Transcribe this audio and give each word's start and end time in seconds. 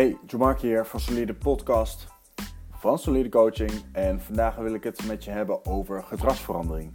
Hey, 0.00 0.16
Jamark 0.26 0.60
hier 0.60 0.84
van 0.84 1.00
Solide 1.00 1.34
Podcast 1.34 2.06
van 2.70 2.98
Solide 2.98 3.28
Coaching. 3.28 3.70
En 3.92 4.20
vandaag 4.20 4.56
wil 4.56 4.74
ik 4.74 4.84
het 4.84 5.06
met 5.06 5.24
je 5.24 5.30
hebben 5.30 5.66
over 5.66 6.02
gedragsverandering. 6.02 6.92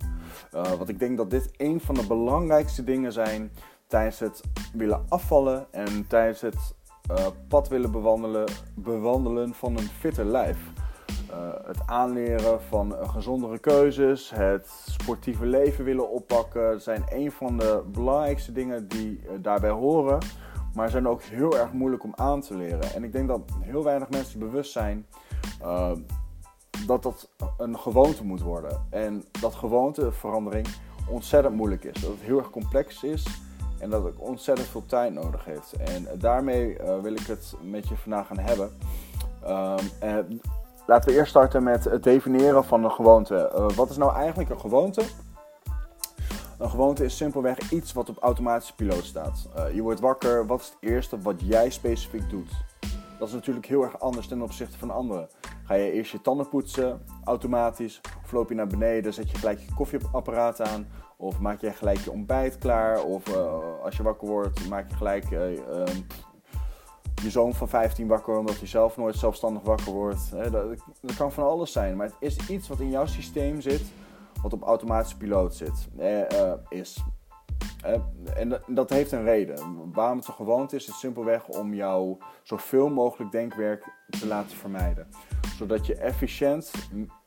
Uh, 0.54 0.72
want 0.72 0.90
ik 0.90 1.00
denk 1.00 1.18
dat 1.18 1.30
dit 1.30 1.50
een 1.58 1.82
van 1.82 1.96
de 1.96 2.08
belangrijkste 2.08 2.84
dingen 2.84 3.12
zijn 3.12 3.52
tijdens 3.88 4.20
het 4.20 4.42
willen 4.74 5.06
afvallen 5.10 5.68
en 5.72 6.08
tijdens 6.08 6.42
het 6.42 6.76
uh, 7.12 7.28
pad 7.48 7.68
willen 7.68 7.92
bewandelen, 7.92 8.46
bewandelen 8.76 9.54
van 9.54 9.78
een 9.78 9.90
fitter 10.00 10.26
lijf. 10.26 10.58
Uh, 11.30 11.68
het 11.68 11.80
aanleren 11.86 12.62
van 12.62 12.96
gezondere 13.10 13.60
keuzes, 13.60 14.32
het 14.36 14.68
sportieve 14.86 15.46
leven 15.46 15.84
willen 15.84 16.10
oppakken, 16.10 16.82
zijn 16.82 17.04
een 17.10 17.32
van 17.32 17.58
de 17.58 17.84
belangrijkste 17.92 18.52
dingen 18.52 18.88
die 18.88 19.22
daarbij 19.42 19.70
horen 19.70 20.20
maar 20.76 20.90
zijn 20.90 21.08
ook 21.08 21.22
heel 21.22 21.58
erg 21.58 21.72
moeilijk 21.72 22.04
om 22.04 22.14
aan 22.16 22.42
te 22.42 22.58
leren. 22.58 22.94
En 22.94 23.04
ik 23.04 23.12
denk 23.12 23.28
dat 23.28 23.42
heel 23.60 23.84
weinig 23.84 24.10
mensen 24.10 24.40
bewust 24.40 24.72
zijn 24.72 25.06
uh, 25.62 25.92
dat 26.86 27.04
dat 27.04 27.30
een 27.58 27.80
gewoonte 27.80 28.26
moet 28.26 28.42
worden. 28.42 28.86
En 28.90 29.24
dat 29.42 29.56
gewoonteverandering 29.56 30.68
ontzettend 31.10 31.56
moeilijk 31.56 31.84
is. 31.84 32.02
Dat 32.02 32.12
het 32.12 32.22
heel 32.22 32.38
erg 32.38 32.50
complex 32.50 33.04
is 33.04 33.26
en 33.80 33.90
dat 33.90 34.04
het 34.04 34.16
ontzettend 34.16 34.68
veel 34.68 34.86
tijd 34.86 35.14
nodig 35.14 35.46
heeft. 35.46 35.74
En 35.74 36.08
daarmee 36.20 36.78
uh, 36.80 37.00
wil 37.02 37.14
ik 37.14 37.28
het 37.28 37.56
met 37.62 37.88
je 37.88 37.96
vandaag 37.96 38.28
gaan 38.28 38.40
hebben. 38.40 38.70
Uh, 39.44 39.76
laten 40.88 41.10
we 41.10 41.18
eerst 41.18 41.30
starten 41.30 41.64
met 41.64 41.84
het 41.84 42.04
definiëren 42.04 42.64
van 42.64 42.84
een 42.84 42.92
gewoonte. 42.92 43.70
Wat 43.76 43.90
is 43.90 43.98
nou 43.98 44.16
eigenlijk 44.16 44.50
een 44.50 44.60
gewoonte? 44.60 45.02
Een 46.58 46.70
gewoonte 46.70 47.04
is 47.04 47.18
simpelweg 47.18 47.72
iets 47.72 47.94
wat 47.94 48.10
op 48.10 48.18
automatische 48.18 48.76
piloot 48.76 49.04
staat. 49.04 49.50
Uh, 49.58 49.76
je 49.76 49.82
wordt 49.82 50.00
wakker, 50.00 50.48
wat 50.48 50.60
is 50.60 50.66
het 50.66 50.78
eerste 50.80 51.20
wat 51.20 51.42
jij 51.44 51.70
specifiek 51.70 52.30
doet? 52.30 52.52
Dat 53.20 53.28
is 53.28 53.34
natuurlijk 53.34 53.66
heel 53.66 53.84
erg 53.84 54.00
anders 54.00 54.28
ten 54.28 54.42
opzichte 54.42 54.78
van 54.78 54.92
anderen. 54.92 55.28
Ga 55.64 55.74
je 55.74 55.92
eerst 55.92 56.12
je 56.12 56.22
tanden 56.22 56.50
poetsen, 56.50 57.02
automatisch, 57.24 58.02
of 58.24 58.32
loop 58.32 58.50
je 58.50 58.56
naar 58.56 58.68
beneden, 58.68 59.14
zet 59.14 59.32
je 59.32 59.38
gelijk 59.38 59.60
je 59.60 59.74
koffieapparaat 59.76 60.62
aan, 60.62 60.88
of 61.18 61.40
maak 61.40 61.62
je 61.62 61.74
gelijk 61.74 61.98
je 61.98 62.12
ontbijt 62.12 62.58
klaar, 62.58 63.04
of 63.04 63.30
uh, 63.30 63.84
als 63.84 63.98
je 63.98 64.04
wakker 64.04 64.28
wordt, 64.28 64.70
maak 64.70 64.90
je 64.90 64.96
gelijk 64.96 65.32
uh, 65.32 65.40
je 67.24 67.30
zoon 67.30 67.54
van 67.54 67.70
15 67.70 68.08
wakker 68.08 68.38
omdat 68.38 68.58
hij 68.58 68.68
zelf 68.68 68.98
nooit 68.98 69.16
zelfstandig 69.16 69.64
wakker 69.64 69.92
wordt. 69.92 70.32
Dat 71.02 71.16
kan 71.18 71.32
van 71.32 71.44
alles 71.44 71.72
zijn, 71.72 71.96
maar 71.96 72.06
het 72.06 72.16
is 72.20 72.50
iets 72.50 72.68
wat 72.68 72.80
in 72.80 72.90
jouw 72.90 73.06
systeem 73.06 73.62
zit 73.62 73.84
wat 74.46 74.54
op 74.54 74.64
automatische 74.64 75.18
piloot 75.18 75.56
zit, 75.56 75.88
eh, 75.98 76.42
eh, 76.42 76.60
is. 76.70 77.04
Eh, 77.84 78.00
en 78.38 78.62
dat 78.68 78.90
heeft 78.90 79.12
een 79.12 79.24
reden. 79.24 79.92
Waarom 79.94 80.18
het 80.18 80.28
een 80.28 80.34
gewoonte 80.34 80.76
is, 80.76 80.88
is 80.88 81.00
simpelweg 81.00 81.48
om 81.48 81.74
jouw 81.74 82.18
zoveel 82.44 82.90
mogelijk 82.90 83.32
denkwerk 83.32 83.94
te 84.10 84.28
laten 84.28 84.58
vermijden. 84.58 85.08
Zodat 85.58 85.86
je 85.86 85.96
efficiënt 85.96 86.72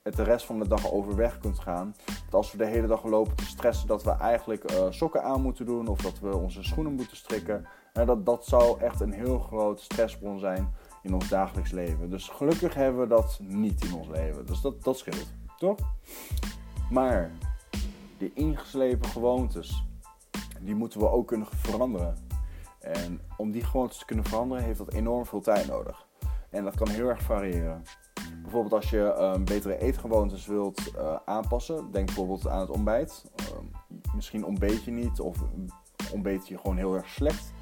het 0.02 0.16
de 0.16 0.22
rest 0.22 0.46
van 0.46 0.58
de 0.58 0.68
dag 0.68 0.92
overweg 0.92 1.38
kunt 1.38 1.58
gaan. 1.58 1.94
Want 2.06 2.34
als 2.34 2.52
we 2.52 2.58
de 2.58 2.66
hele 2.66 2.86
dag 2.86 3.04
lopen 3.04 3.36
te 3.36 3.46
stressen 3.46 3.86
dat 3.86 4.02
we 4.02 4.10
eigenlijk 4.10 4.72
uh, 4.72 4.86
sokken 4.90 5.22
aan 5.22 5.42
moeten 5.42 5.66
doen 5.66 5.86
of 5.86 6.00
dat 6.00 6.18
we 6.18 6.36
onze 6.36 6.62
schoenen 6.62 6.92
moeten 6.92 7.16
strikken. 7.16 7.66
dat, 7.92 8.26
dat 8.26 8.46
zou 8.46 8.80
echt 8.80 9.00
een 9.00 9.12
heel 9.12 9.38
groot 9.38 9.80
stressbron 9.80 10.38
zijn 10.38 10.74
in 11.02 11.14
ons 11.14 11.28
dagelijks 11.28 11.70
leven. 11.70 12.10
Dus 12.10 12.28
gelukkig 12.28 12.74
hebben 12.74 13.00
we 13.00 13.06
dat 13.06 13.38
niet 13.42 13.84
in 13.84 13.94
ons 13.94 14.08
leven. 14.08 14.46
Dus 14.46 14.60
dat, 14.60 14.84
dat 14.84 14.98
scheelt, 14.98 15.32
toch? 15.56 15.78
Maar 16.90 17.30
die 18.18 18.32
ingeslepen 18.34 19.08
gewoontes, 19.08 19.84
die 20.60 20.74
moeten 20.74 21.00
we 21.00 21.10
ook 21.10 21.26
kunnen 21.26 21.46
veranderen. 21.46 22.16
En 22.80 23.20
om 23.36 23.50
die 23.50 23.64
gewoontes 23.64 23.98
te 23.98 24.04
kunnen 24.04 24.24
veranderen, 24.24 24.64
heeft 24.64 24.78
dat 24.78 24.92
enorm 24.92 25.26
veel 25.26 25.40
tijd 25.40 25.66
nodig. 25.66 26.06
En 26.50 26.64
dat 26.64 26.74
kan 26.74 26.88
heel 26.88 27.08
erg 27.08 27.22
variëren. 27.22 27.82
Bijvoorbeeld 28.42 28.72
als 28.72 28.90
je 28.90 29.16
um, 29.20 29.44
betere 29.44 29.78
eetgewoontes 29.78 30.46
wilt 30.46 30.92
uh, 30.96 31.16
aanpassen, 31.24 31.90
denk 31.92 32.06
bijvoorbeeld 32.06 32.48
aan 32.48 32.60
het 32.60 32.70
ontbijt. 32.70 33.24
Uh, 33.40 33.46
misschien 34.14 34.44
ontbeet 34.44 34.84
je 34.84 34.90
niet 34.90 35.20
of 35.20 35.36
ontbeet 36.12 36.48
je 36.48 36.58
gewoon 36.58 36.76
heel 36.76 36.94
erg 36.94 37.08
slecht. 37.08 37.52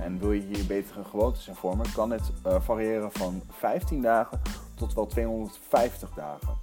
En 0.00 0.18
wil 0.18 0.32
je 0.32 0.40
hier 0.40 0.66
betere 0.66 1.04
gewoontes 1.04 1.48
in 1.48 1.54
vormen, 1.54 1.92
kan 1.92 2.10
het 2.10 2.32
uh, 2.46 2.60
variëren 2.60 3.12
van 3.12 3.42
15 3.48 4.00
dagen 4.00 4.40
tot 4.74 4.94
wel 4.94 5.06
250 5.06 6.10
dagen. 6.10 6.58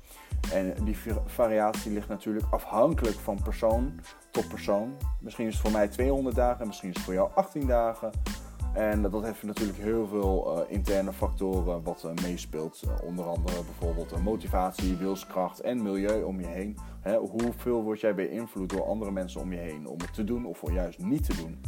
En 0.53 0.73
die 0.83 0.97
variatie 1.25 1.91
ligt 1.91 2.07
natuurlijk 2.07 2.45
afhankelijk 2.49 3.19
van 3.19 3.39
persoon 3.43 3.99
tot 4.31 4.47
persoon. 4.47 4.97
Misschien 5.19 5.47
is 5.47 5.53
het 5.53 5.61
voor 5.61 5.71
mij 5.71 5.87
200 5.87 6.35
dagen, 6.35 6.67
misschien 6.67 6.89
is 6.89 6.95
het 6.95 7.03
voor 7.03 7.13
jou 7.13 7.29
18 7.33 7.67
dagen. 7.67 8.11
En 8.73 9.01
dat 9.01 9.23
heeft 9.23 9.43
natuurlijk 9.43 9.79
heel 9.79 10.07
veel 10.07 10.57
uh, 10.57 10.71
interne 10.71 11.13
factoren 11.13 11.83
wat 11.83 12.03
uh, 12.05 12.11
meespeelt. 12.23 12.81
Uh, 12.85 13.07
onder 13.07 13.25
andere 13.25 13.63
bijvoorbeeld 13.63 14.21
motivatie, 14.23 14.95
wilskracht 14.95 15.59
en 15.59 15.81
milieu 15.81 16.23
om 16.23 16.39
je 16.39 16.47
heen. 16.47 16.77
Hè, 17.01 17.17
hoeveel 17.17 17.83
word 17.83 17.99
jij 17.99 18.15
beïnvloed 18.15 18.69
door 18.69 18.85
andere 18.85 19.11
mensen 19.11 19.41
om 19.41 19.53
je 19.53 19.59
heen 19.59 19.87
om 19.87 19.97
het 20.01 20.13
te 20.13 20.23
doen 20.23 20.45
of 20.45 20.71
juist 20.71 20.99
niet 20.99 21.25
te 21.25 21.35
doen? 21.35 21.61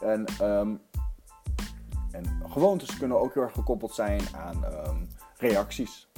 En, 0.00 0.24
um, 0.42 0.80
en 2.10 2.24
gewoontes 2.48 2.98
kunnen 2.98 3.20
ook 3.20 3.34
heel 3.34 3.42
erg 3.42 3.52
gekoppeld 3.52 3.94
zijn 3.94 4.20
aan 4.34 4.64
um, 4.64 5.08
reacties. 5.36 6.08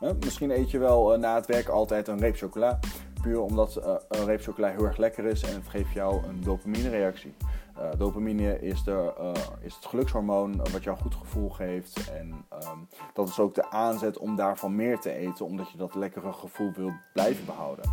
Misschien 0.00 0.50
eet 0.50 0.70
je 0.70 0.78
wel 0.78 1.14
uh, 1.14 1.20
na 1.20 1.34
het 1.34 1.46
werk 1.46 1.68
altijd 1.68 2.08
een 2.08 2.18
reep 2.18 2.36
chocola. 2.36 2.78
Puur 3.22 3.40
omdat 3.40 3.76
uh, 3.78 3.94
een 4.08 4.24
reep 4.24 4.40
chocola 4.40 4.68
heel 4.68 4.84
erg 4.84 4.96
lekker 4.96 5.24
is 5.24 5.42
en 5.42 5.54
het 5.54 5.68
geeft 5.68 5.92
jou 5.92 6.26
een 6.26 6.40
dopamine-reactie. 6.42 7.34
Uh, 7.78 7.88
dopamine 7.98 8.60
is, 8.60 8.82
de, 8.82 9.12
is 9.60 9.74
het 9.74 9.84
gelukshormoon 9.84 10.56
wat 10.56 10.82
jou 10.82 10.96
een 10.96 11.02
goed 11.02 11.14
gevoel 11.14 11.50
geeft. 11.50 12.10
En 12.10 12.28
um, 12.30 12.88
dat 13.14 13.28
is 13.28 13.38
ook 13.38 13.54
de 13.54 13.70
aanzet 13.70 14.18
om 14.18 14.36
daarvan 14.36 14.76
meer 14.76 14.98
te 14.98 15.12
eten, 15.12 15.46
omdat 15.46 15.70
je 15.70 15.78
dat 15.78 15.94
lekkere 15.94 16.32
gevoel 16.32 16.72
wilt 16.72 16.94
blijven 17.12 17.44
behouden. 17.44 17.84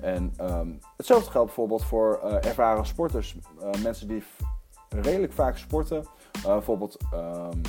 En 0.00 0.34
um, 0.40 0.78
hetzelfde 0.96 1.30
geldt 1.30 1.46
bijvoorbeeld 1.46 1.84
voor 1.84 2.20
ervaren 2.20 2.86
sporters. 2.86 3.36
mensen 3.82 4.08
die 4.08 4.22
redelijk 4.88 5.32
vaak 5.32 5.56
sporten. 5.56 6.04
bijvoorbeeld 6.42 6.96
um, 7.14 7.60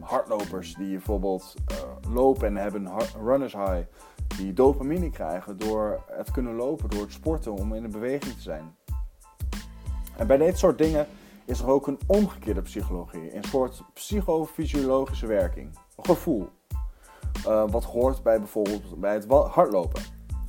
hardlopers 0.00 0.74
die 0.74 0.90
bijvoorbeeld 0.90 1.54
lopen 2.08 2.46
en 2.46 2.56
hebben 2.56 2.90
runners 3.22 3.52
high, 3.52 3.86
die 4.36 4.52
dopamine 4.52 5.10
krijgen 5.10 5.58
door 5.58 6.04
het 6.10 6.30
kunnen 6.30 6.54
lopen, 6.54 6.90
door 6.90 7.00
het 7.00 7.12
sporten, 7.12 7.52
om 7.52 7.74
in 7.74 7.82
de 7.82 7.88
beweging 7.88 8.34
te 8.34 8.42
zijn. 8.42 8.76
En 10.16 10.26
bij 10.26 10.36
dit 10.36 10.58
soort 10.58 10.78
dingen 10.78 11.06
is 11.44 11.60
er 11.60 11.68
ook 11.68 11.86
een 11.86 11.98
omgekeerde 12.06 12.62
psychologie, 12.62 13.36
een 13.36 13.44
soort 13.44 13.82
psychofysiologische 13.94 15.26
werking, 15.26 15.78
gevoel. 15.96 16.48
Uh, 17.46 17.70
wat 17.70 17.84
hoort 17.84 18.22
bij 18.22 18.38
bijvoorbeeld 18.38 19.00
bij 19.00 19.14
het 19.14 19.26
hardlopen. 19.28 20.02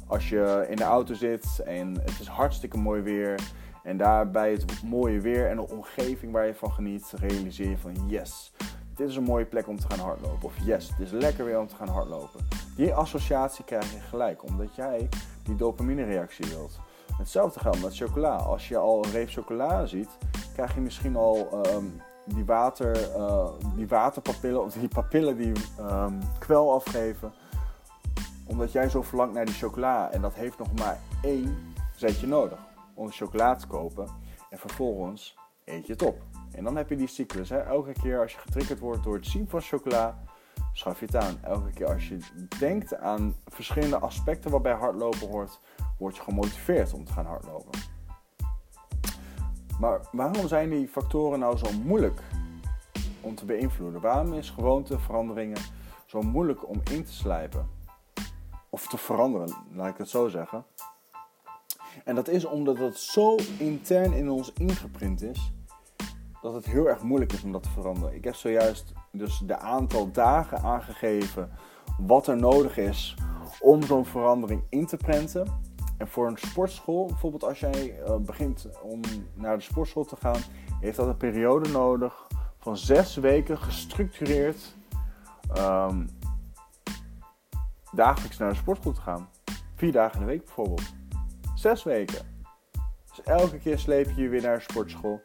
Als 0.07 0.29
je 0.29 0.65
in 0.69 0.75
de 0.75 0.83
auto 0.83 1.13
zit 1.13 1.59
en 1.65 1.99
het 1.99 2.19
is 2.19 2.27
hartstikke 2.27 2.77
mooi 2.77 3.01
weer 3.01 3.39
en 3.83 3.97
daarbij 3.97 4.51
het 4.51 4.83
mooie 4.83 5.21
weer 5.21 5.49
en 5.49 5.55
de 5.55 5.69
omgeving 5.69 6.31
waar 6.31 6.45
je 6.45 6.55
van 6.55 6.71
geniet, 6.71 7.13
realiseer 7.15 7.69
je 7.69 7.77
van 7.77 8.07
yes, 8.07 8.53
dit 8.97 9.09
is 9.09 9.15
een 9.15 9.23
mooie 9.23 9.45
plek 9.45 9.67
om 9.67 9.79
te 9.79 9.87
gaan 9.89 9.99
hardlopen. 9.99 10.43
Of 10.43 10.57
yes, 10.63 10.89
het 10.89 10.99
is 10.99 11.11
lekker 11.11 11.45
weer 11.45 11.59
om 11.59 11.67
te 11.67 11.75
gaan 11.75 11.87
hardlopen. 11.87 12.47
Die 12.75 12.93
associatie 12.93 13.65
krijg 13.65 13.91
je 13.91 13.99
gelijk, 13.99 14.43
omdat 14.43 14.75
jij 14.75 15.09
die 15.43 15.55
dopamine 15.55 16.03
reactie 16.03 16.45
wilt. 16.47 16.79
Hetzelfde 17.17 17.59
geldt 17.59 17.81
met 17.81 17.95
chocola. 17.95 18.35
Als 18.35 18.67
je 18.67 18.77
al 18.77 19.05
een 19.05 19.11
reep 19.11 19.29
chocola 19.29 19.85
ziet, 19.85 20.09
krijg 20.53 20.73
je 20.73 20.81
misschien 20.81 21.15
al 21.15 21.63
um, 21.65 22.01
die, 22.25 22.45
water, 22.45 23.17
uh, 23.17 23.49
die 23.75 23.87
waterpapillen 23.87 24.63
of 24.63 24.73
die 24.73 24.87
papillen 24.87 25.37
die 25.37 25.51
um, 25.79 26.19
kwel 26.39 26.73
afgeven. 26.73 27.33
Omdat 28.45 28.71
jij 28.71 28.89
zo 28.89 29.01
verlangt 29.01 29.33
naar 29.33 29.45
die 29.45 29.55
chocola. 29.55 30.11
En 30.11 30.21
dat 30.21 30.33
heeft 30.33 30.57
nog 30.57 30.73
maar 30.73 30.99
één 31.21 31.57
zetje 31.95 32.27
nodig 32.27 32.59
om 32.93 33.11
chocola 33.11 33.55
te 33.55 33.67
kopen. 33.67 34.07
En 34.49 34.57
vervolgens 34.57 35.37
eet 35.65 35.85
je 35.85 35.93
het 35.93 36.01
op. 36.01 36.36
En 36.57 36.63
dan 36.63 36.75
heb 36.75 36.89
je 36.89 36.95
die 36.95 37.07
cyclus. 37.07 37.49
Hè? 37.49 37.57
Elke 37.57 37.91
keer 37.91 38.19
als 38.19 38.31
je 38.31 38.37
getriggerd 38.37 38.79
wordt 38.79 39.03
door 39.03 39.15
het 39.15 39.25
zien 39.25 39.49
van 39.49 39.61
chocola, 39.61 40.23
schaf 40.73 40.99
je 40.99 41.05
het 41.05 41.15
aan. 41.15 41.37
Elke 41.43 41.69
keer 41.71 41.87
als 41.87 42.07
je 42.07 42.19
denkt 42.59 42.95
aan 42.95 43.35
verschillende 43.45 43.99
aspecten 43.99 44.51
wat 44.51 44.61
bij 44.61 44.73
hardlopen 44.73 45.27
hoort, 45.27 45.59
word 45.97 46.15
je 46.15 46.21
gemotiveerd 46.21 46.93
om 46.93 47.05
te 47.05 47.11
gaan 47.11 47.25
hardlopen. 47.25 47.79
Maar 49.79 50.01
waarom 50.11 50.47
zijn 50.47 50.69
die 50.69 50.87
factoren 50.87 51.39
nou 51.39 51.57
zo 51.57 51.71
moeilijk 51.83 52.21
om 53.21 53.35
te 53.35 53.45
beïnvloeden? 53.45 54.01
Waarom 54.01 54.33
is 54.33 54.49
gewoonteveranderingen 54.49 55.61
zo 56.05 56.21
moeilijk 56.21 56.69
om 56.69 56.81
in 56.91 57.03
te 57.03 57.13
slijpen? 57.13 57.69
Of 58.69 58.87
te 58.87 58.97
veranderen, 58.97 59.55
laat 59.71 59.87
ik 59.87 59.97
het 59.97 60.09
zo 60.09 60.27
zeggen. 60.27 60.65
En 62.03 62.15
dat 62.15 62.27
is 62.27 62.45
omdat 62.45 62.77
het 62.77 62.97
zo 62.97 63.35
intern 63.57 64.13
in 64.13 64.29
ons 64.29 64.53
ingeprint 64.53 65.21
is 65.21 65.51
dat 66.41 66.53
het 66.53 66.65
heel 66.65 66.89
erg 66.89 67.01
moeilijk 67.01 67.33
is 67.33 67.43
om 67.43 67.51
dat 67.51 67.63
te 67.63 67.69
veranderen. 67.69 68.15
Ik 68.15 68.23
heb 68.23 68.35
zojuist 68.35 68.93
dus 69.11 69.37
de 69.37 69.57
aantal 69.57 70.11
dagen 70.11 70.61
aangegeven 70.61 71.51
wat 71.97 72.27
er 72.27 72.37
nodig 72.37 72.77
is 72.77 73.15
om 73.59 73.83
zo'n 73.83 74.05
verandering 74.05 74.63
in 74.69 74.85
te 74.85 74.97
prenten. 74.97 75.47
En 75.97 76.07
voor 76.07 76.27
een 76.27 76.37
sportschool, 76.37 77.05
bijvoorbeeld 77.05 77.43
als 77.43 77.59
jij 77.59 77.99
uh, 77.99 78.15
begint 78.15 78.67
om 78.81 79.01
naar 79.33 79.57
de 79.57 79.63
sportschool 79.63 80.05
te 80.05 80.15
gaan, 80.15 80.41
heeft 80.79 80.97
dat 80.97 81.07
een 81.07 81.17
periode 81.17 81.69
nodig 81.69 82.27
van 82.57 82.77
zes 82.77 83.15
weken 83.15 83.57
gestructureerd 83.57 84.75
ehm, 85.53 86.05
dagelijks 87.91 88.37
naar 88.37 88.49
de 88.49 88.55
sportschool 88.55 88.93
te 88.93 89.01
gaan. 89.01 89.29
Vier 89.75 89.91
dagen 89.91 90.13
in 90.13 90.19
de 90.19 90.31
week 90.31 90.45
bijvoorbeeld. 90.45 90.93
Zes 91.55 91.83
weken. 91.83 92.25
Dus 93.07 93.21
elke 93.25 93.57
keer 93.57 93.79
sleep 93.79 94.09
je 94.09 94.21
je 94.21 94.29
weer 94.29 94.41
naar 94.41 94.57
de 94.57 94.63
sportschool. 94.63 95.21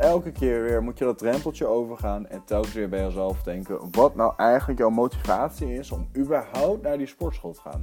Elke 0.00 0.32
keer 0.32 0.62
weer 0.62 0.82
moet 0.82 0.98
je 0.98 1.04
dat 1.04 1.18
drempeltje 1.18 1.66
overgaan 1.66 2.26
en 2.26 2.42
telkens 2.44 2.72
weer 2.72 2.88
bij 2.88 3.04
jezelf 3.04 3.42
denken 3.42 3.90
wat 3.90 4.14
nou 4.14 4.32
eigenlijk 4.36 4.78
jouw 4.78 4.90
motivatie 4.90 5.74
is 5.74 5.90
om 5.90 6.08
überhaupt 6.16 6.82
naar 6.82 6.98
die 6.98 7.06
sportschool 7.06 7.52
te 7.52 7.60
gaan. 7.60 7.82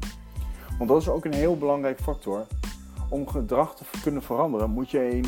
Want 0.77 0.89
dat 0.89 1.01
is 1.01 1.09
ook 1.09 1.25
een 1.25 1.33
heel 1.33 1.57
belangrijk 1.57 1.99
factor. 1.99 2.45
Om 3.09 3.27
gedrag 3.27 3.75
te 3.75 3.83
kunnen 4.01 4.21
veranderen 4.21 4.69
moet 4.69 4.91
je 4.91 5.11
een 5.11 5.25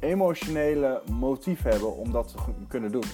emotionele 0.00 1.02
motief 1.10 1.62
hebben 1.62 1.96
om 1.96 2.12
dat 2.12 2.28
te 2.28 2.36
kunnen 2.68 2.92
doen. 2.92 3.06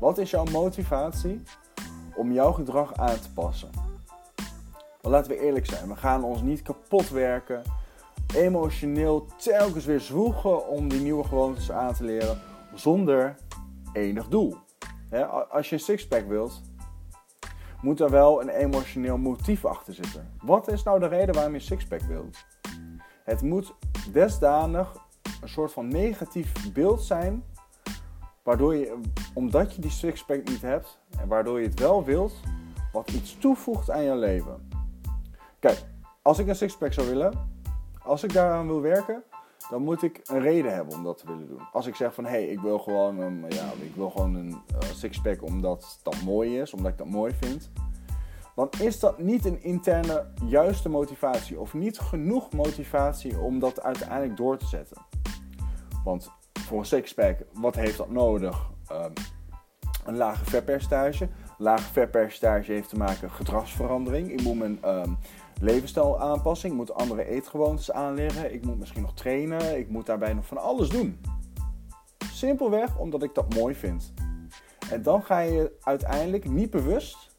Wat 0.00 0.18
is 0.18 0.30
jouw 0.30 0.44
motivatie 0.44 1.42
om 2.16 2.32
jouw 2.32 2.52
gedrag 2.52 2.94
aan 2.94 3.20
te 3.20 3.32
passen? 3.32 3.70
Want 5.00 5.14
laten 5.14 5.30
we 5.30 5.40
eerlijk 5.40 5.66
zijn, 5.66 5.88
we 5.88 5.96
gaan 5.96 6.24
ons 6.24 6.42
niet 6.42 6.62
kapot 6.62 7.10
werken, 7.10 7.62
emotioneel 8.34 9.26
telkens 9.36 9.84
weer 9.84 10.00
zwoegen 10.00 10.68
om 10.68 10.88
die 10.88 11.00
nieuwe 11.00 11.24
gewoontes 11.24 11.72
aan 11.72 11.94
te 11.94 12.04
leren 12.04 12.40
zonder 12.74 13.36
enig 13.92 14.28
doel. 14.28 14.56
als 15.50 15.68
je 15.68 15.74
een 15.74 15.80
sixpack 15.80 16.28
wilt, 16.28 16.60
moet 17.80 18.00
er 18.00 18.10
wel 18.10 18.42
een 18.42 18.48
emotioneel 18.48 19.18
motief 19.18 19.64
achter 19.64 19.94
zitten. 19.94 20.30
Wat 20.42 20.68
is 20.68 20.82
nou 20.82 21.00
de 21.00 21.06
reden 21.06 21.34
waarom 21.34 21.52
je 21.52 21.60
sixpack 21.60 22.00
wilt? 22.00 22.44
Het 23.24 23.42
moet 23.42 23.74
desdanig 24.12 24.96
een 25.40 25.48
soort 25.48 25.72
van 25.72 25.88
negatief 25.88 26.72
beeld 26.72 27.02
zijn, 27.02 27.44
waardoor 28.42 28.74
je, 28.74 29.00
omdat 29.34 29.74
je 29.74 29.80
die 29.80 29.90
sixpack 29.90 30.48
niet 30.48 30.62
hebt 30.62 30.98
en 31.18 31.28
waardoor 31.28 31.60
je 31.60 31.66
het 31.66 31.80
wel 31.80 32.04
wilt, 32.04 32.34
wat 32.92 33.10
iets 33.10 33.38
toevoegt 33.38 33.90
aan 33.90 34.02
je 34.02 34.16
leven. 34.16 34.68
Kijk, 35.58 35.84
als 36.22 36.38
ik 36.38 36.46
een 36.46 36.56
sixpack 36.56 36.92
zou 36.92 37.08
willen, 37.08 37.57
als 38.08 38.24
ik 38.24 38.32
daaraan 38.32 38.66
wil 38.66 38.80
werken, 38.80 39.22
dan 39.70 39.82
moet 39.82 40.02
ik 40.02 40.20
een 40.24 40.40
reden 40.40 40.74
hebben 40.74 40.94
om 40.94 41.04
dat 41.04 41.18
te 41.18 41.26
willen 41.26 41.46
doen. 41.46 41.68
Als 41.72 41.86
ik 41.86 41.94
zeg 41.94 42.14
van 42.14 42.24
hé, 42.24 42.30
hey, 42.30 42.46
ik 42.46 42.60
wil 42.60 42.78
gewoon 42.78 43.20
een, 43.20 43.44
ja, 43.48 43.64
ik 43.80 43.94
wil 43.94 44.10
gewoon 44.10 44.34
een 44.34 44.48
uh, 44.48 44.90
sixpack 44.94 45.42
omdat 45.42 46.00
dat 46.02 46.22
mooi 46.24 46.60
is, 46.60 46.72
omdat 46.72 46.92
ik 46.92 46.98
dat 46.98 47.06
mooi 47.06 47.34
vind. 47.34 47.70
Dan 48.54 48.68
is 48.80 49.00
dat 49.00 49.18
niet 49.18 49.44
een 49.44 49.62
interne 49.62 50.26
juiste 50.44 50.88
motivatie 50.88 51.60
of 51.60 51.74
niet 51.74 51.98
genoeg 51.98 52.52
motivatie 52.52 53.38
om 53.38 53.58
dat 53.58 53.82
uiteindelijk 53.82 54.36
door 54.36 54.56
te 54.56 54.66
zetten. 54.66 54.96
Want 56.04 56.30
voor 56.52 56.78
een 56.78 56.84
sixpack, 56.84 57.38
wat 57.52 57.74
heeft 57.74 57.96
dat 57.96 58.10
nodig? 58.10 58.70
Um, 58.92 59.12
een 60.04 60.16
lage 60.16 60.44
vetpercentage. 60.44 61.28
Lage 61.60 61.92
vetpercentage 61.92 62.72
heeft 62.72 62.88
te 62.88 62.96
maken 62.96 63.30
gedragsverandering. 63.30 64.32
Ik 64.32 64.42
moet 64.42 64.58
mijn 64.58 64.78
um, 64.88 65.16
levensstijl 65.60 66.20
aanpassen. 66.20 66.70
Ik 66.70 66.74
moet 66.74 66.94
andere 66.94 67.24
eetgewoontes 67.24 67.92
aanleren. 67.92 68.54
Ik 68.54 68.64
moet 68.64 68.78
misschien 68.78 69.02
nog 69.02 69.14
trainen. 69.14 69.78
Ik 69.78 69.88
moet 69.88 70.06
daarbij 70.06 70.32
nog 70.32 70.46
van 70.46 70.58
alles 70.58 70.88
doen. 70.88 71.20
Simpelweg 72.32 72.98
omdat 72.98 73.22
ik 73.22 73.34
dat 73.34 73.54
mooi 73.54 73.74
vind. 73.74 74.12
En 74.90 75.02
dan 75.02 75.22
ga 75.22 75.38
je 75.38 75.72
uiteindelijk 75.80 76.48
niet 76.48 76.70
bewust, 76.70 77.36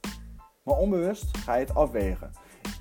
maar 0.63 0.75
onbewust 0.75 1.37
ga 1.37 1.53
je 1.55 1.65
het 1.65 1.75
afwegen. 1.75 2.31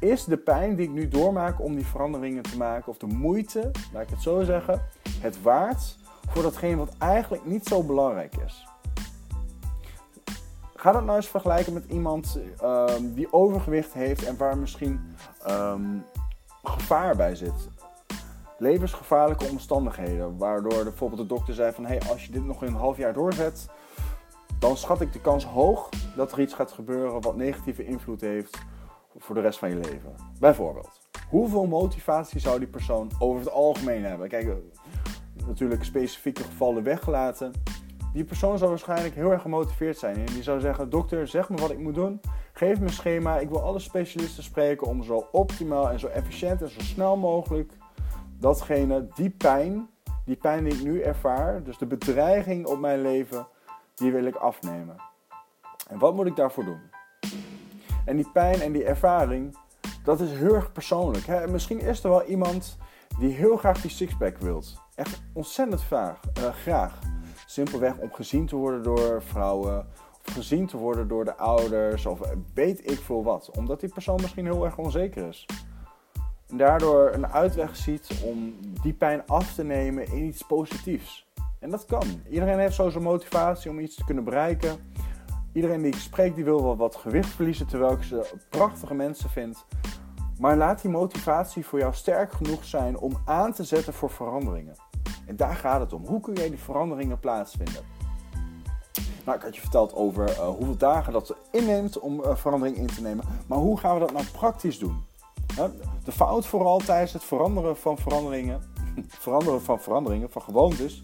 Is 0.01 0.25
de 0.25 0.37
pijn 0.37 0.77
die 0.77 0.87
ik 0.87 0.93
nu 0.93 1.09
doormaak 1.09 1.61
om 1.61 1.75
die 1.75 1.87
veranderingen 1.87 2.43
te 2.43 2.57
maken, 2.57 2.89
of 2.89 2.99
de 2.99 3.07
moeite, 3.07 3.71
laat 3.93 4.03
ik 4.03 4.11
het 4.11 4.23
zo 4.23 4.43
zeggen, 4.43 4.83
het 5.21 5.43
waard 5.43 5.97
voor 6.29 6.43
datgene 6.43 6.77
wat 6.77 6.95
eigenlijk 6.99 7.45
niet 7.45 7.67
zo 7.67 7.83
belangrijk 7.83 8.37
is? 8.37 8.67
Ga 10.79 10.93
dat 10.93 11.05
nou 11.05 11.17
eens 11.17 11.29
vergelijken 11.29 11.73
met 11.73 11.85
iemand 11.89 12.39
um, 12.63 13.15
die 13.15 13.33
overgewicht 13.33 13.93
heeft 13.93 14.25
en 14.25 14.37
waar 14.37 14.59
misschien 14.59 15.17
um, 15.49 16.05
gevaar 16.63 17.17
bij 17.17 17.35
zit. 17.35 17.69
Levensgevaarlijke 18.59 19.49
omstandigheden, 19.51 20.37
waardoor 20.37 20.83
bijvoorbeeld 20.83 21.21
de 21.21 21.35
dokter 21.35 21.55
zei 21.55 21.73
van 21.73 21.87
hey, 21.87 22.01
als 22.11 22.27
je 22.27 22.33
dit 22.33 22.45
nog 22.45 22.63
een 22.63 22.75
half 22.75 22.97
jaar 22.97 23.13
doorzet, 23.13 23.69
dan 24.59 24.77
schat 24.77 25.01
ik 25.01 25.13
de 25.13 25.21
kans 25.21 25.45
hoog 25.45 25.89
dat 26.17 26.33
er 26.33 26.41
iets 26.41 26.55
gaat 26.55 26.73
gebeuren 26.73 27.21
wat 27.21 27.37
negatieve 27.37 27.85
invloed 27.85 28.21
heeft 28.21 28.59
voor 29.17 29.35
de 29.35 29.41
rest 29.41 29.59
van 29.59 29.69
je 29.69 29.77
leven. 29.77 30.15
Bijvoorbeeld, 30.41 31.01
hoeveel 31.29 31.67
motivatie 31.67 32.41
zou 32.41 32.59
die 32.59 32.69
persoon 32.69 33.11
over 33.19 33.41
het 33.41 33.51
algemeen 33.51 34.05
hebben? 34.05 34.29
Kijk, 34.29 34.57
natuurlijk 35.47 35.85
specifieke 35.85 36.43
gevallen 36.43 36.83
weggelaten. 36.83 37.53
Die 38.13 38.25
persoon 38.25 38.59
zou 38.59 38.71
waarschijnlijk 38.71 39.15
heel 39.15 39.31
erg 39.31 39.43
gemotiveerd 39.43 39.99
zijn. 39.99 40.17
En 40.17 40.25
die 40.25 40.43
zou 40.43 40.61
zeggen: 40.61 40.91
Dokter, 40.91 41.29
zeg 41.29 41.49
me 41.49 41.57
wat 41.57 41.71
ik 41.71 41.79
moet 41.79 41.95
doen. 41.95 42.21
Geef 42.53 42.79
me 42.79 42.87
een 42.87 42.93
schema. 42.93 43.39
Ik 43.39 43.49
wil 43.49 43.63
alle 43.63 43.79
specialisten 43.79 44.43
spreken 44.43 44.87
om 44.87 45.03
zo 45.03 45.29
optimaal 45.33 45.91
en 45.91 45.99
zo 45.99 46.07
efficiënt 46.07 46.63
en 46.63 46.69
zo 46.69 46.81
snel 46.81 47.17
mogelijk 47.17 47.73
datgene, 48.39 49.09
die 49.15 49.31
pijn, 49.31 49.89
die 50.25 50.37
pijn 50.37 50.65
die 50.65 50.73
ik 50.73 50.83
nu 50.83 51.01
ervaar, 51.01 51.63
dus 51.63 51.79
de 51.79 51.87
bedreiging 51.87 52.67
op 52.67 52.79
mijn 52.79 53.03
leven, 53.03 53.47
die 53.95 54.13
wil 54.13 54.25
ik 54.25 54.35
afnemen. 54.35 54.97
En 55.89 55.99
wat 55.99 56.15
moet 56.15 56.27
ik 56.27 56.37
daarvoor 56.37 56.65
doen? 56.65 56.81
En 58.05 58.17
die 58.17 58.31
pijn 58.33 58.61
en 58.61 58.73
die 58.73 58.85
ervaring, 58.85 59.57
dat 60.05 60.21
is 60.21 60.31
heel 60.31 60.55
erg 60.55 60.73
persoonlijk. 60.73 61.27
Hè? 61.27 61.47
Misschien 61.47 61.81
is 61.81 62.05
er 62.05 62.11
wel 62.11 62.25
iemand 62.25 62.79
die 63.19 63.33
heel 63.33 63.57
graag 63.57 63.81
die 63.81 63.91
sixpack 63.91 64.39
wilt. 64.39 64.81
Echt 64.95 65.23
ontzettend 65.33 65.83
vaag, 65.83 66.21
uh, 66.39 66.49
graag. 66.49 66.99
Simpelweg 67.51 67.97
om 67.97 68.13
gezien 68.13 68.47
te 68.47 68.57
worden 68.57 68.83
door 68.83 69.23
vrouwen. 69.23 69.87
Of 70.27 70.35
gezien 70.35 70.67
te 70.67 70.77
worden 70.77 71.09
door 71.09 71.25
de 71.25 71.37
ouders. 71.37 72.07
Of 72.07 72.21
weet 72.55 72.91
ik 72.91 72.99
veel 72.99 73.25
wat. 73.25 73.51
Omdat 73.57 73.81
die 73.81 73.93
persoon 73.93 74.21
misschien 74.21 74.45
heel 74.45 74.65
erg 74.65 74.79
onzeker 74.79 75.29
is. 75.29 75.47
En 76.49 76.57
daardoor 76.57 77.11
een 77.13 77.27
uitweg 77.27 77.77
ziet 77.77 78.23
om 78.25 78.55
die 78.83 78.93
pijn 78.93 79.27
af 79.27 79.55
te 79.55 79.65
nemen 79.65 80.07
in 80.07 80.25
iets 80.25 80.43
positiefs. 80.43 81.27
En 81.59 81.71
dat 81.71 81.85
kan. 81.85 82.23
Iedereen 82.31 82.59
heeft 82.59 82.75
zo 82.75 82.89
zijn 82.89 83.05
motivatie 83.05 83.71
om 83.71 83.79
iets 83.79 83.95
te 83.95 84.05
kunnen 84.05 84.25
bereiken. 84.25 84.77
Iedereen 85.53 85.83
die 85.83 85.93
ik 85.93 85.99
spreek, 85.99 86.35
die 86.35 86.45
wil 86.45 86.63
wel 86.63 86.77
wat 86.77 86.97
gewicht 86.97 87.31
verliezen, 87.31 87.67
terwijl 87.67 87.93
ik 87.93 88.03
ze 88.03 88.35
prachtige 88.49 88.95
mensen 88.95 89.31
vind. 89.31 89.65
Maar 90.39 90.57
laat 90.57 90.83
die 90.83 90.91
motivatie 90.91 91.67
voor 91.67 91.79
jou 91.79 91.95
sterk 91.95 92.33
genoeg 92.33 92.65
zijn 92.65 92.99
om 92.99 93.17
aan 93.25 93.53
te 93.53 93.65
zetten 93.65 93.93
voor 93.93 94.11
veranderingen. 94.11 94.75
En 95.29 95.37
daar 95.37 95.57
gaat 95.57 95.81
het 95.81 95.93
om. 95.93 96.07
Hoe 96.07 96.21
kun 96.21 96.35
jij 96.35 96.49
die 96.49 96.59
veranderingen 96.59 97.21
plaatsvinden? 97.21 97.85
Nou, 99.25 99.37
ik 99.37 99.45
had 99.45 99.55
je 99.55 99.61
verteld 99.61 99.95
over 99.95 100.29
uh, 100.31 100.49
hoeveel 100.49 100.77
dagen 100.77 101.13
dat 101.13 101.35
inneemt 101.51 101.99
om 101.99 102.21
uh, 102.21 102.37
verandering 102.37 102.77
in 102.77 102.87
te 102.87 103.03
nemen. 103.03 103.25
Maar 103.47 103.59
hoe 103.59 103.79
gaan 103.79 103.95
we 103.95 104.01
dat 104.01 104.13
nou 104.13 104.25
praktisch 104.33 104.79
doen? 104.79 105.07
de 106.05 106.13
fout 106.13 106.47
vooral 106.47 106.79
tijdens 106.79 107.13
het 107.13 107.25
veranderen 107.25 107.77
van 107.77 107.99
veranderingen, 107.99 108.63
veranderen 109.27 109.63
van 109.63 109.81
veranderingen, 109.81 110.31
van 110.31 110.43
gewoontes, 110.43 111.03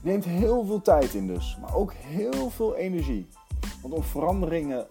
neemt 0.00 0.24
heel 0.24 0.64
veel 0.64 0.82
tijd 0.82 1.14
in 1.14 1.26
dus. 1.26 1.58
Maar 1.60 1.74
ook 1.74 1.92
heel 1.92 2.50
veel 2.50 2.76
energie. 2.76 3.28
Want 3.82 3.94
om 3.94 4.02
veranderingen 4.02 4.86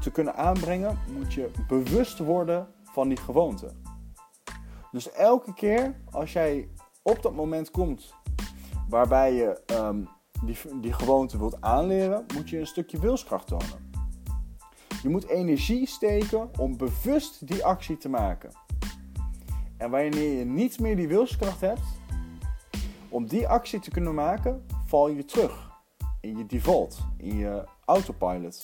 te 0.00 0.10
kunnen 0.10 0.36
aanbrengen, 0.36 0.98
moet 1.18 1.32
je 1.32 1.50
bewust 1.68 2.18
worden 2.18 2.68
van 2.82 3.08
die 3.08 3.16
gewoonte. 3.16 3.70
Dus 4.92 5.10
elke 5.10 5.54
keer 5.54 5.94
als 6.10 6.32
jij 6.32 6.68
op 7.10 7.22
dat 7.22 7.34
moment 7.34 7.70
komt 7.70 8.14
waarbij 8.88 9.34
je 9.34 9.62
um, 9.72 10.08
die, 10.44 10.56
die 10.80 10.92
gewoonte 10.92 11.38
wilt 11.38 11.60
aanleren, 11.60 12.26
moet 12.34 12.50
je 12.50 12.58
een 12.58 12.66
stukje 12.66 12.98
wilskracht 12.98 13.46
tonen. 13.46 13.90
Je 15.02 15.08
moet 15.08 15.26
energie 15.26 15.86
steken 15.86 16.50
om 16.58 16.76
bewust 16.76 17.46
die 17.46 17.64
actie 17.64 17.96
te 17.96 18.08
maken. 18.08 18.50
En 19.76 19.90
wanneer 19.90 20.38
je 20.38 20.44
niet 20.44 20.80
meer 20.80 20.96
die 20.96 21.08
wilskracht 21.08 21.60
hebt, 21.60 21.82
om 23.08 23.26
die 23.26 23.48
actie 23.48 23.80
te 23.80 23.90
kunnen 23.90 24.14
maken, 24.14 24.66
val 24.86 25.08
je 25.08 25.24
terug 25.24 25.70
in 26.20 26.36
je 26.36 26.46
default, 26.46 26.98
in 27.16 27.36
je 27.36 27.64
autopilot. 27.84 28.62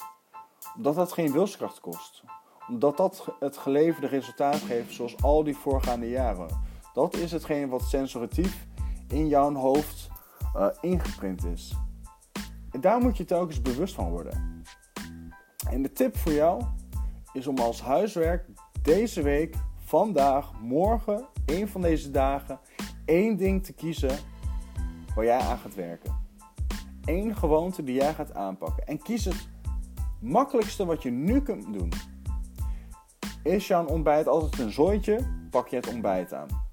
Omdat 0.76 0.94
dat 0.94 1.12
geen 1.12 1.32
wilskracht 1.32 1.80
kost. 1.80 2.22
Omdat 2.68 2.96
dat 2.96 3.26
het 3.40 3.56
geleverde 3.56 4.06
resultaat 4.06 4.56
geeft 4.56 4.94
zoals 4.94 5.22
al 5.22 5.44
die 5.44 5.56
voorgaande 5.56 6.08
jaren. 6.08 6.65
Dat 6.96 7.16
is 7.16 7.32
hetgeen 7.32 7.68
wat 7.68 7.82
sensoratief 7.82 8.66
in 9.08 9.28
jouw 9.28 9.54
hoofd 9.54 10.08
uh, 10.56 10.66
ingeprint 10.80 11.44
is. 11.44 11.74
En 12.70 12.80
daar 12.80 13.00
moet 13.00 13.16
je 13.16 13.24
telkens 13.24 13.62
bewust 13.62 13.94
van 13.94 14.10
worden. 14.10 14.62
En 15.70 15.82
de 15.82 15.92
tip 15.92 16.16
voor 16.16 16.32
jou 16.32 16.62
is 17.32 17.46
om 17.46 17.58
als 17.58 17.82
huiswerk 17.82 18.44
deze 18.82 19.22
week, 19.22 19.56
vandaag, 19.76 20.60
morgen, 20.60 21.26
een 21.46 21.68
van 21.68 21.80
deze 21.80 22.10
dagen, 22.10 22.58
één 23.04 23.36
ding 23.36 23.64
te 23.64 23.72
kiezen 23.72 24.18
waar 25.14 25.24
jij 25.24 25.38
aan 25.38 25.58
gaat 25.58 25.74
werken. 25.74 26.16
Eén 27.04 27.36
gewoonte 27.36 27.82
die 27.82 27.94
jij 27.94 28.14
gaat 28.14 28.34
aanpakken. 28.34 28.86
En 28.86 29.02
kies 29.02 29.24
het 29.24 29.48
makkelijkste 30.20 30.84
wat 30.84 31.02
je 31.02 31.10
nu 31.10 31.42
kunt 31.42 31.72
doen. 31.72 31.92
Is 33.42 33.66
jouw 33.66 33.86
ontbijt 33.86 34.28
altijd 34.28 34.58
een 34.58 34.72
zooitje? 34.72 35.46
Pak 35.50 35.68
je 35.68 35.76
het 35.76 35.88
ontbijt 35.88 36.32
aan. 36.32 36.65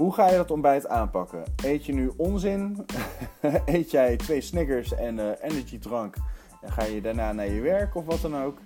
Hoe 0.00 0.14
ga 0.14 0.30
je 0.30 0.36
dat 0.36 0.50
ontbijt 0.50 0.88
aanpakken? 0.88 1.44
Eet 1.64 1.86
je 1.86 1.92
nu 1.92 2.12
onzin? 2.16 2.86
Eet 3.64 3.90
jij 3.90 4.16
twee 4.16 4.40
Snickers 4.40 4.94
en 4.94 5.18
uh, 5.18 5.30
energiedrank 5.40 6.16
en 6.60 6.72
ga 6.72 6.84
je 6.84 7.00
daarna 7.00 7.32
naar 7.32 7.50
je 7.50 7.60
werk 7.60 7.94
of 7.94 8.04
wat 8.04 8.20
dan 8.20 8.36
ook? 8.36 8.58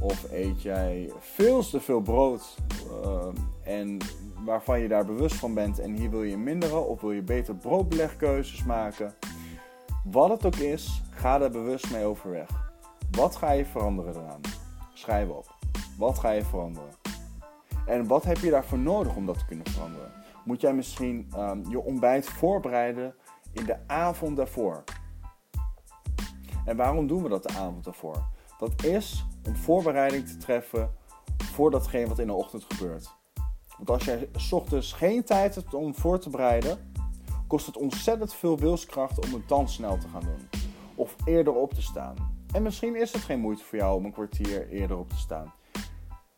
Of 0.00 0.32
eet 0.32 0.62
jij 0.62 1.12
veel 1.18 1.68
te 1.68 1.80
veel 1.80 2.00
brood 2.00 2.56
uh, 3.04 3.26
en 3.62 3.98
waarvan 4.44 4.80
je 4.80 4.88
daar 4.88 5.04
bewust 5.04 5.36
van 5.36 5.54
bent 5.54 5.78
en 5.78 5.94
hier 5.94 6.10
wil 6.10 6.22
je 6.22 6.36
minderen 6.36 6.88
of 6.88 7.00
wil 7.00 7.12
je 7.12 7.22
beter 7.22 7.54
broodbelegkeuzes 7.54 8.64
maken? 8.64 9.14
Wat 10.04 10.30
het 10.30 10.46
ook 10.46 10.56
is, 10.56 11.02
ga 11.10 11.40
er 11.40 11.50
bewust 11.50 11.90
mee 11.90 12.04
overweg. 12.04 12.48
Wat 13.10 13.36
ga 13.36 13.52
je 13.52 13.64
veranderen 13.64 14.14
eraan? 14.14 14.40
Schrijf 14.94 15.28
op. 15.28 15.54
Wat 15.98 16.18
ga 16.18 16.30
je 16.30 16.44
veranderen? 16.44 16.92
En 17.86 18.06
wat 18.06 18.24
heb 18.24 18.36
je 18.36 18.50
daarvoor 18.50 18.78
nodig 18.78 19.16
om 19.16 19.26
dat 19.26 19.38
te 19.38 19.44
kunnen 19.44 19.70
veranderen? 19.70 20.17
Moet 20.48 20.60
jij 20.60 20.74
misschien 20.74 21.32
um, 21.36 21.70
je 21.70 21.80
ontbijt 21.80 22.28
voorbereiden 22.28 23.14
in 23.52 23.64
de 23.64 23.76
avond 23.86 24.36
daarvoor? 24.36 24.84
En 26.64 26.76
waarom 26.76 27.06
doen 27.06 27.22
we 27.22 27.28
dat 27.28 27.42
de 27.42 27.48
avond 27.48 27.84
daarvoor? 27.84 28.28
Dat 28.58 28.84
is 28.84 29.26
om 29.46 29.56
voorbereiding 29.56 30.28
te 30.28 30.36
treffen 30.36 30.94
voor 31.42 31.70
datgene 31.70 32.08
wat 32.08 32.18
in 32.18 32.26
de 32.26 32.32
ochtend 32.32 32.64
gebeurt. 32.68 33.16
Want 33.76 33.90
als 33.90 34.04
jij 34.04 34.28
s 34.36 34.52
ochtends 34.52 34.92
geen 34.92 35.24
tijd 35.24 35.54
hebt 35.54 35.74
om 35.74 35.94
voor 35.94 36.18
te 36.18 36.30
bereiden, 36.30 36.92
kost 37.46 37.66
het 37.66 37.76
ontzettend 37.76 38.34
veel 38.34 38.58
wilskracht 38.58 39.24
om 39.24 39.32
het 39.32 39.48
dan 39.48 39.68
snel 39.68 39.98
te 39.98 40.08
gaan 40.08 40.22
doen. 40.22 40.48
Of 40.94 41.16
eerder 41.24 41.54
op 41.54 41.74
te 41.74 41.82
staan. 41.82 42.14
En 42.52 42.62
misschien 42.62 42.96
is 42.96 43.12
het 43.12 43.22
geen 43.22 43.40
moeite 43.40 43.64
voor 43.64 43.78
jou 43.78 43.96
om 43.96 44.04
een 44.04 44.12
kwartier 44.12 44.68
eerder 44.68 44.98
op 44.98 45.08
te 45.08 45.18
staan. 45.18 45.52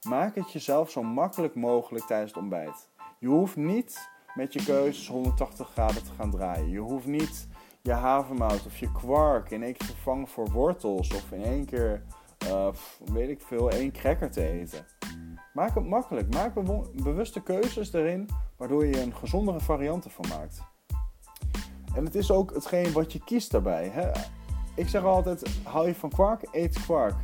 Maak 0.08 0.34
het 0.34 0.52
jezelf 0.52 0.90
zo 0.90 1.02
makkelijk 1.02 1.54
mogelijk 1.54 2.04
tijdens 2.04 2.30
het 2.30 2.42
ontbijt. 2.42 2.88
Je 3.20 3.28
hoeft 3.28 3.56
niet 3.56 4.10
met 4.34 4.52
je 4.52 4.64
keuzes 4.64 5.08
180 5.08 5.68
graden 5.70 6.04
te 6.04 6.10
gaan 6.16 6.30
draaien. 6.30 6.68
Je 6.68 6.78
hoeft 6.78 7.06
niet 7.06 7.48
je 7.82 7.92
havermout 7.92 8.66
of 8.66 8.78
je 8.78 8.92
kwark 8.92 9.50
in 9.50 9.62
één 9.62 9.72
keer 9.72 9.86
te 9.86 9.94
vervangen 9.94 10.28
voor 10.28 10.50
wortels 10.50 11.14
of 11.14 11.32
in 11.32 11.42
één 11.42 11.64
keer, 11.64 12.02
uh, 12.46 12.68
weet 13.12 13.28
ik 13.28 13.40
veel, 13.40 13.70
één 13.70 13.92
cracker 13.92 14.30
te 14.30 14.48
eten. 14.48 14.86
Maak 15.52 15.74
het 15.74 15.86
makkelijk. 15.86 16.34
Maak 16.34 16.54
bewuste 17.02 17.42
keuzes 17.42 17.92
erin, 17.92 18.28
waardoor 18.56 18.86
je 18.86 19.02
een 19.02 19.14
gezondere 19.14 19.60
variant 19.60 20.04
ervan 20.04 20.28
maakt. 20.28 20.62
En 21.94 22.04
het 22.04 22.14
is 22.14 22.30
ook 22.30 22.54
hetgeen 22.54 22.92
wat 22.92 23.12
je 23.12 23.24
kiest 23.24 23.50
daarbij. 23.50 23.88
Hè? 23.88 24.10
Ik 24.74 24.88
zeg 24.88 25.04
altijd, 25.04 25.60
hou 25.64 25.86
je 25.86 25.94
van 25.94 26.10
kwark, 26.10 26.48
eet 26.52 26.82
kwark. 26.82 27.14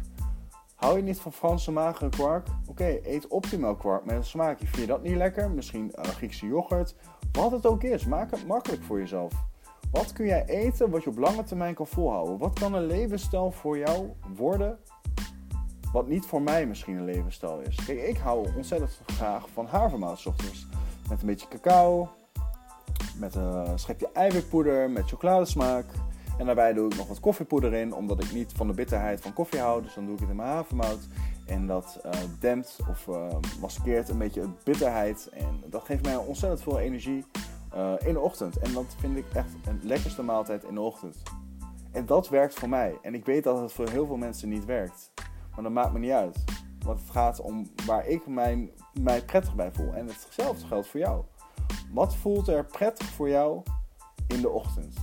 Hou 0.76 0.96
je 0.96 1.02
niet 1.02 1.20
van 1.20 1.32
Franse 1.32 1.72
magere 1.72 2.08
kwark? 2.08 2.46
Oké, 2.68 2.98
eet 3.02 3.26
optimaal 3.26 3.76
kwark 3.76 4.04
met 4.04 4.16
een 4.16 4.24
smaakje. 4.24 4.66
Vind 4.66 4.80
je 4.80 4.86
dat 4.86 5.02
niet 5.02 5.16
lekker? 5.16 5.50
Misschien 5.50 5.92
Griekse 6.00 6.46
yoghurt. 6.46 6.94
Wat 7.32 7.50
het 7.50 7.66
ook 7.66 7.82
is, 7.82 8.06
maak 8.06 8.30
het 8.30 8.46
makkelijk 8.46 8.82
voor 8.82 8.98
jezelf. 8.98 9.32
Wat 9.90 10.12
kun 10.12 10.26
jij 10.26 10.44
eten 10.44 10.90
wat 10.90 11.02
je 11.02 11.10
op 11.10 11.18
lange 11.18 11.42
termijn 11.42 11.74
kan 11.74 11.86
volhouden? 11.86 12.38
Wat 12.38 12.58
kan 12.58 12.74
een 12.74 12.86
levensstijl 12.86 13.50
voor 13.50 13.78
jou 13.78 14.10
worden 14.36 14.78
wat 15.92 16.08
niet 16.08 16.26
voor 16.26 16.42
mij 16.42 16.66
misschien 16.66 16.96
een 16.96 17.04
levensstijl 17.04 17.60
is? 17.60 17.84
Kijk, 17.84 18.02
ik 18.02 18.16
hou 18.16 18.48
ontzettend 18.56 19.00
graag 19.06 19.48
van 19.52 19.66
havermout 19.66 20.26
ochtends. 20.26 20.66
Met 21.08 21.20
een 21.20 21.26
beetje 21.26 21.48
cacao, 21.48 22.08
met 23.18 23.34
een 23.34 23.78
schepje 23.78 24.08
eiwitpoeder, 24.12 24.90
met 24.90 25.08
chocoladesmaak. 25.08 25.84
En 26.38 26.46
daarbij 26.46 26.72
doe 26.72 26.90
ik 26.90 26.96
nog 26.96 27.08
wat 27.08 27.20
koffiepoeder 27.20 27.74
in, 27.74 27.94
omdat 27.94 28.24
ik 28.24 28.32
niet 28.32 28.52
van 28.52 28.66
de 28.66 28.72
bitterheid 28.72 29.20
van 29.20 29.32
koffie 29.32 29.60
hou. 29.60 29.82
Dus 29.82 29.94
dan 29.94 30.04
doe 30.04 30.14
ik 30.14 30.20
het 30.20 30.28
in 30.28 30.36
mijn 30.36 30.48
havermout. 30.48 31.08
En 31.46 31.66
dat 31.66 32.00
uh, 32.06 32.12
dempt 32.40 32.78
of 32.90 33.06
uh, 33.06 33.26
maskeert 33.60 34.08
een 34.08 34.18
beetje 34.18 34.48
bitterheid. 34.64 35.28
En 35.32 35.62
dat 35.66 35.84
geeft 35.84 36.04
mij 36.04 36.16
ontzettend 36.16 36.62
veel 36.62 36.78
energie 36.78 37.24
uh, 37.74 37.92
in 37.98 38.12
de 38.12 38.20
ochtend. 38.20 38.58
En 38.58 38.72
dat 38.72 38.96
vind 38.98 39.16
ik 39.16 39.24
echt 39.32 39.50
een 39.66 39.80
lekkerste 39.82 40.22
maaltijd 40.22 40.64
in 40.64 40.74
de 40.74 40.80
ochtend. 40.80 41.22
En 41.92 42.06
dat 42.06 42.28
werkt 42.28 42.54
voor 42.54 42.68
mij. 42.68 42.98
En 43.02 43.14
ik 43.14 43.24
weet 43.24 43.44
dat 43.44 43.60
het 43.60 43.72
voor 43.72 43.88
heel 43.88 44.06
veel 44.06 44.16
mensen 44.16 44.48
niet 44.48 44.64
werkt. 44.64 45.10
Maar 45.54 45.62
dat 45.62 45.72
maakt 45.72 45.92
me 45.92 45.98
niet 45.98 46.10
uit. 46.10 46.44
Want 46.84 47.00
het 47.00 47.10
gaat 47.10 47.40
om 47.40 47.70
waar 47.86 48.06
ik 48.06 48.26
mijn, 48.26 48.70
mij 49.00 49.22
prettig 49.22 49.54
bij 49.54 49.72
voel. 49.72 49.94
En 49.94 50.06
hetzelfde 50.06 50.66
geldt 50.66 50.86
voor 50.88 51.00
jou. 51.00 51.24
Wat 51.92 52.16
voelt 52.16 52.48
er 52.48 52.64
prettig 52.64 53.06
voor 53.06 53.28
jou 53.28 53.62
in 54.26 54.40
de 54.40 54.48
ochtend? 54.48 54.96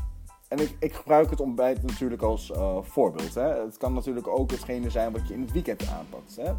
En 0.54 0.60
ik, 0.60 0.76
ik 0.80 0.94
gebruik 0.94 1.30
het 1.30 1.40
ontbijt 1.40 1.84
natuurlijk 1.84 2.22
als 2.22 2.50
uh, 2.50 2.78
voorbeeld. 2.82 3.36
Hè. 3.36 3.64
Het 3.64 3.78
kan 3.78 3.94
natuurlijk 3.94 4.28
ook 4.28 4.52
hetgene 4.52 4.90
zijn 4.90 5.12
wat 5.12 5.28
je 5.28 5.34
in 5.34 5.42
het 5.42 5.52
weekend 5.52 5.88
aanpakt. 5.88 6.36
Hè. 6.36 6.54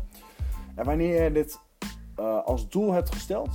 En 0.75 0.85
wanneer 0.85 1.23
je 1.23 1.33
dit 1.33 1.61
uh, 2.21 2.45
als 2.45 2.69
doel 2.69 2.93
hebt 2.93 3.15
gesteld, 3.15 3.51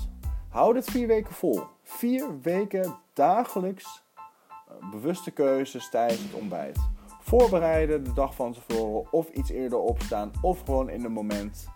hou 0.49 0.73
dit 0.73 0.91
vier 0.91 1.07
weken 1.07 1.33
vol. 1.33 1.61
Vier 1.83 2.41
weken 2.41 2.95
dagelijks 3.13 4.03
uh, 4.17 4.91
bewuste 4.91 5.31
keuzes 5.31 5.89
tijdens 5.89 6.21
het 6.21 6.33
ontbijt. 6.33 6.79
Voorbereiden 7.21 8.03
de 8.03 8.13
dag 8.13 8.35
van 8.35 8.53
tevoren 8.53 9.11
of 9.11 9.29
iets 9.29 9.49
eerder 9.49 9.79
opstaan 9.79 10.31
of 10.41 10.59
gewoon 10.59 10.89
in 10.89 11.03
het 11.03 11.13
moment. 11.13 11.67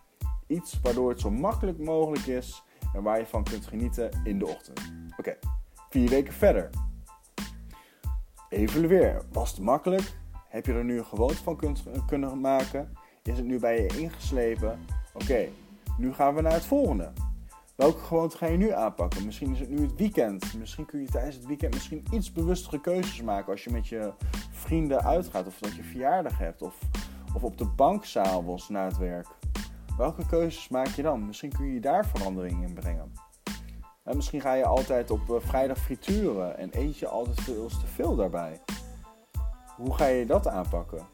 Iets 0.47 0.79
waardoor 0.81 1.09
het 1.09 1.19
zo 1.19 1.31
makkelijk 1.31 1.77
mogelijk 1.77 2.25
is 2.25 2.63
en 2.93 3.03
waar 3.03 3.19
je 3.19 3.25
van 3.25 3.43
kunt 3.43 3.65
genieten 3.65 4.21
in 4.23 4.39
de 4.39 4.47
ochtend. 4.47 4.93
Oké, 5.17 5.37
vier 5.89 6.09
weken 6.09 6.33
verder. 6.33 6.69
Evalueer. 8.53 9.21
Was 9.31 9.51
het 9.51 9.59
makkelijk? 9.59 10.17
Heb 10.47 10.65
je 10.65 10.73
er 10.73 10.83
nu 10.83 10.97
een 10.97 11.05
gewoonte 11.05 11.43
van 11.43 11.59
kunnen 12.05 12.41
maken? 12.41 12.97
Is 13.23 13.37
het 13.37 13.45
nu 13.45 13.59
bij 13.59 13.81
je 13.81 13.97
ingeslepen? 13.97 14.79
Oké, 15.13 15.47
nu 15.97 16.13
gaan 16.13 16.35
we 16.35 16.41
naar 16.41 16.53
het 16.53 16.65
volgende. 16.65 17.11
Welke 17.75 17.99
gewoonte 17.99 18.37
ga 18.37 18.45
je 18.45 18.57
nu 18.57 18.71
aanpakken? 18.71 19.25
Misschien 19.25 19.51
is 19.53 19.59
het 19.59 19.69
nu 19.69 19.81
het 19.81 19.95
weekend. 19.95 20.53
Misschien 20.57 20.85
kun 20.85 21.01
je 21.01 21.07
tijdens 21.07 21.35
het 21.35 21.45
weekend 21.45 21.73
misschien 21.73 22.05
iets 22.11 22.31
bewustere 22.31 22.81
keuzes 22.81 23.21
maken 23.21 23.51
als 23.51 23.63
je 23.63 23.71
met 23.71 23.87
je 23.87 24.13
vrienden 24.51 25.03
uitgaat 25.03 25.47
of 25.47 25.59
dat 25.59 25.75
je 25.75 25.83
verjaardag 25.83 26.37
hebt 26.37 26.61
of, 26.61 26.79
of 27.35 27.43
op 27.43 27.57
de 27.57 27.65
bank 27.65 28.05
s'avonds 28.05 28.69
na 28.69 28.85
het 28.85 28.97
werk. 28.97 29.27
Welke 29.97 30.25
keuzes 30.25 30.69
maak 30.69 30.87
je 30.87 31.01
dan? 31.01 31.25
Misschien 31.25 31.51
kun 31.51 31.73
je 31.73 31.79
daar 31.79 32.05
verandering 32.05 32.67
in 32.67 32.73
brengen. 32.73 33.11
En 34.03 34.15
misschien 34.15 34.41
ga 34.41 34.53
je 34.53 34.65
altijd 34.65 35.11
op 35.11 35.29
eh, 35.29 35.35
vrijdag 35.39 35.77
frituren 35.77 36.57
en 36.57 36.69
eet 36.71 36.97
je 36.97 37.07
altijd 37.07 37.41
veel 37.41 37.67
te 37.67 37.87
veel 37.93 38.15
daarbij. 38.15 38.61
Hoe 39.75 39.93
ga 39.93 40.05
je 40.05 40.25
dat 40.25 40.47
aanpakken? 40.47 41.05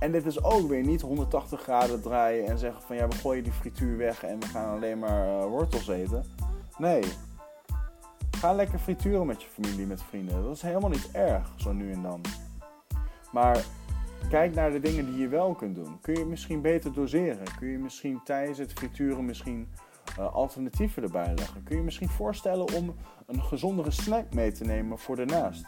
En 0.00 0.12
dit 0.12 0.26
is 0.26 0.42
ook 0.42 0.68
weer 0.68 0.82
niet 0.82 1.00
180 1.00 1.60
graden 1.60 2.02
draaien 2.02 2.46
en 2.46 2.58
zeggen 2.58 2.82
van 2.82 2.96
ja, 2.96 3.08
we 3.08 3.14
gooien 3.14 3.42
die 3.42 3.52
frituur 3.52 3.96
weg 3.96 4.22
en 4.22 4.40
we 4.40 4.46
gaan 4.46 4.74
alleen 4.74 4.98
maar 4.98 5.26
uh, 5.26 5.44
wortels 5.44 5.88
eten. 5.88 6.24
Nee. 6.78 7.02
Ga 8.30 8.52
lekker 8.52 8.78
frituren 8.78 9.26
met 9.26 9.42
je 9.42 9.48
familie, 9.48 9.86
met 9.86 10.02
vrienden. 10.02 10.42
Dat 10.42 10.54
is 10.54 10.62
helemaal 10.62 10.90
niet 10.90 11.10
erg, 11.12 11.52
zo 11.56 11.72
nu 11.72 11.92
en 11.92 12.02
dan. 12.02 12.20
Maar 13.32 13.64
kijk 14.28 14.54
naar 14.54 14.72
de 14.72 14.80
dingen 14.80 15.06
die 15.06 15.18
je 15.18 15.28
wel 15.28 15.54
kunt 15.54 15.74
doen. 15.74 16.00
Kun 16.00 16.14
je 16.14 16.24
misschien 16.24 16.60
beter 16.60 16.92
doseren? 16.92 17.46
Kun 17.58 17.68
je 17.68 17.78
misschien 17.78 18.20
tijdens 18.24 18.58
het 18.58 18.72
frituren 18.72 19.24
misschien 19.24 19.68
alternatieven 20.18 21.02
erbij 21.02 21.34
leggen? 21.34 21.62
Kun 21.62 21.76
je 21.76 21.82
misschien 21.82 22.08
voorstellen 22.08 22.72
om 22.74 22.94
een 23.26 23.42
gezondere 23.42 23.90
snack 23.90 24.34
mee 24.34 24.52
te 24.52 24.64
nemen 24.64 24.98
voor 24.98 25.16
daarnaast? 25.16 25.64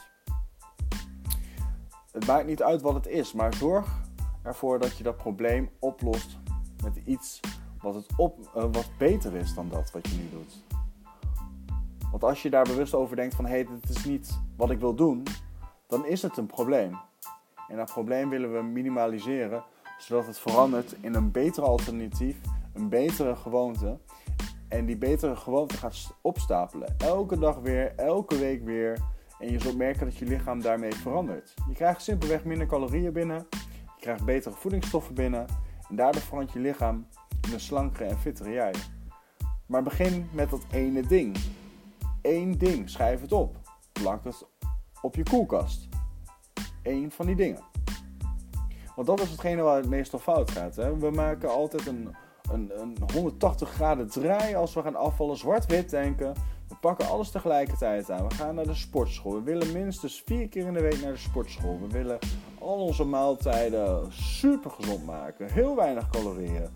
Het 2.12 2.26
maakt 2.26 2.46
niet 2.46 2.62
uit 2.62 2.82
wat 2.82 2.94
het 2.94 3.06
is, 3.06 3.32
maar 3.32 3.54
zorg 3.54 4.04
ervoor 4.42 4.78
dat 4.78 4.96
je 4.96 5.02
dat 5.02 5.16
probleem 5.16 5.70
oplost 5.78 6.38
met 6.82 6.96
iets 7.04 7.40
wat, 7.80 7.94
het 7.94 8.06
op, 8.16 8.38
uh, 8.56 8.62
wat 8.72 8.90
beter 8.98 9.34
is 9.34 9.54
dan 9.54 9.68
dat 9.68 9.90
wat 9.90 10.08
je 10.08 10.16
nu 10.16 10.28
doet. 10.30 10.64
Want 12.10 12.24
als 12.24 12.42
je 12.42 12.50
daar 12.50 12.64
bewust 12.64 12.94
over 12.94 13.16
denkt 13.16 13.34
van 13.34 13.44
hé, 13.44 13.50
hey, 13.50 13.66
dit 13.66 13.96
is 13.96 14.04
niet 14.04 14.40
wat 14.56 14.70
ik 14.70 14.80
wil 14.80 14.94
doen, 14.94 15.22
dan 15.86 16.06
is 16.06 16.22
het 16.22 16.36
een 16.36 16.46
probleem. 16.46 16.98
En 17.68 17.76
dat 17.76 17.92
probleem 17.92 18.28
willen 18.28 18.52
we 18.52 18.62
minimaliseren, 18.62 19.64
zodat 19.98 20.26
het 20.26 20.38
verandert 20.38 20.94
in 21.00 21.14
een 21.14 21.30
beter 21.30 21.62
alternatief, 21.62 22.40
een 22.72 22.88
betere 22.88 23.36
gewoonte. 23.36 23.98
En 24.68 24.87
die 24.87 24.96
betere 24.96 25.37
gewoonte 25.37 25.76
gaat 25.76 26.16
opstapelen. 26.23 26.94
Elke 26.99 27.38
dag 27.38 27.58
weer, 27.58 27.94
elke 27.94 28.38
week 28.38 28.64
weer. 28.64 28.99
En 29.38 29.50
je 29.50 29.61
zult 29.61 29.76
merken 29.76 30.06
dat 30.06 30.16
je 30.16 30.25
lichaam 30.25 30.61
daarmee 30.61 30.94
verandert. 30.94 31.54
Je 31.68 31.75
krijgt 31.75 32.02
simpelweg 32.02 32.44
minder 32.44 32.66
calorieën 32.66 33.12
binnen. 33.12 33.46
Je 33.96 34.00
krijgt 34.00 34.25
betere 34.25 34.54
voedingsstoffen 34.54 35.14
binnen. 35.14 35.46
En 35.88 35.96
daardoor 35.96 36.23
verandert 36.23 36.52
je 36.52 36.58
lichaam 36.58 37.06
in 37.46 37.52
een 37.52 37.61
slankere 37.61 38.04
en 38.04 38.18
fittere 38.18 38.50
jij. 38.50 38.75
Maar 39.66 39.82
begin 39.82 40.28
met 40.32 40.50
dat 40.50 40.64
ene 40.70 41.06
ding. 41.06 41.37
Eén 42.23 42.58
ding. 42.58 42.90
Schrijf 42.90 43.20
het 43.20 43.32
op. 43.32 43.56
Plak 43.92 44.25
het 44.25 44.46
op 45.00 45.14
je 45.14 45.23
koelkast. 45.23 45.88
Eén 46.82 47.11
van 47.11 47.26
die 47.26 47.37
dingen. 47.37 47.62
Want 48.94 49.08
dat 49.08 49.20
is 49.20 49.30
hetgene 49.30 49.62
waar 49.62 49.76
het 49.76 49.88
meestal 49.88 50.18
fout 50.18 50.50
gaat. 50.50 50.76
Hè? 50.76 50.99
We 50.99 51.11
maken 51.11 51.50
altijd 51.50 51.87
een, 51.87 52.16
een, 52.50 52.72
een 52.80 52.96
180 53.12 53.70
graden 53.70 54.10
draai 54.10 54.54
als 54.54 54.74
we 54.74 54.82
gaan 54.82 54.96
afvallen. 54.96 55.36
Zwart-wit 55.36 55.90
denken. 55.90 56.34
We 56.68 56.74
pakken 56.80 57.08
alles 57.08 57.30
tegelijkertijd 57.30 58.10
aan. 58.10 58.28
We 58.28 58.34
gaan 58.34 58.54
naar 58.54 58.66
de 58.66 58.74
sportschool. 58.74 59.32
We 59.32 59.42
willen 59.42 59.72
minstens 59.72 60.22
vier 60.26 60.48
keer 60.48 60.66
in 60.66 60.72
de 60.72 60.80
week 60.80 61.02
naar 61.02 61.12
de 61.12 61.18
sportschool. 61.18 61.80
We 61.80 61.88
willen 61.88 62.18
al 62.58 62.76
onze 62.76 63.04
maaltijden 63.04 64.12
super 64.12 64.70
gezond 64.70 65.06
maken. 65.06 65.52
Heel 65.52 65.76
weinig 65.76 66.10
calorieën. 66.10 66.68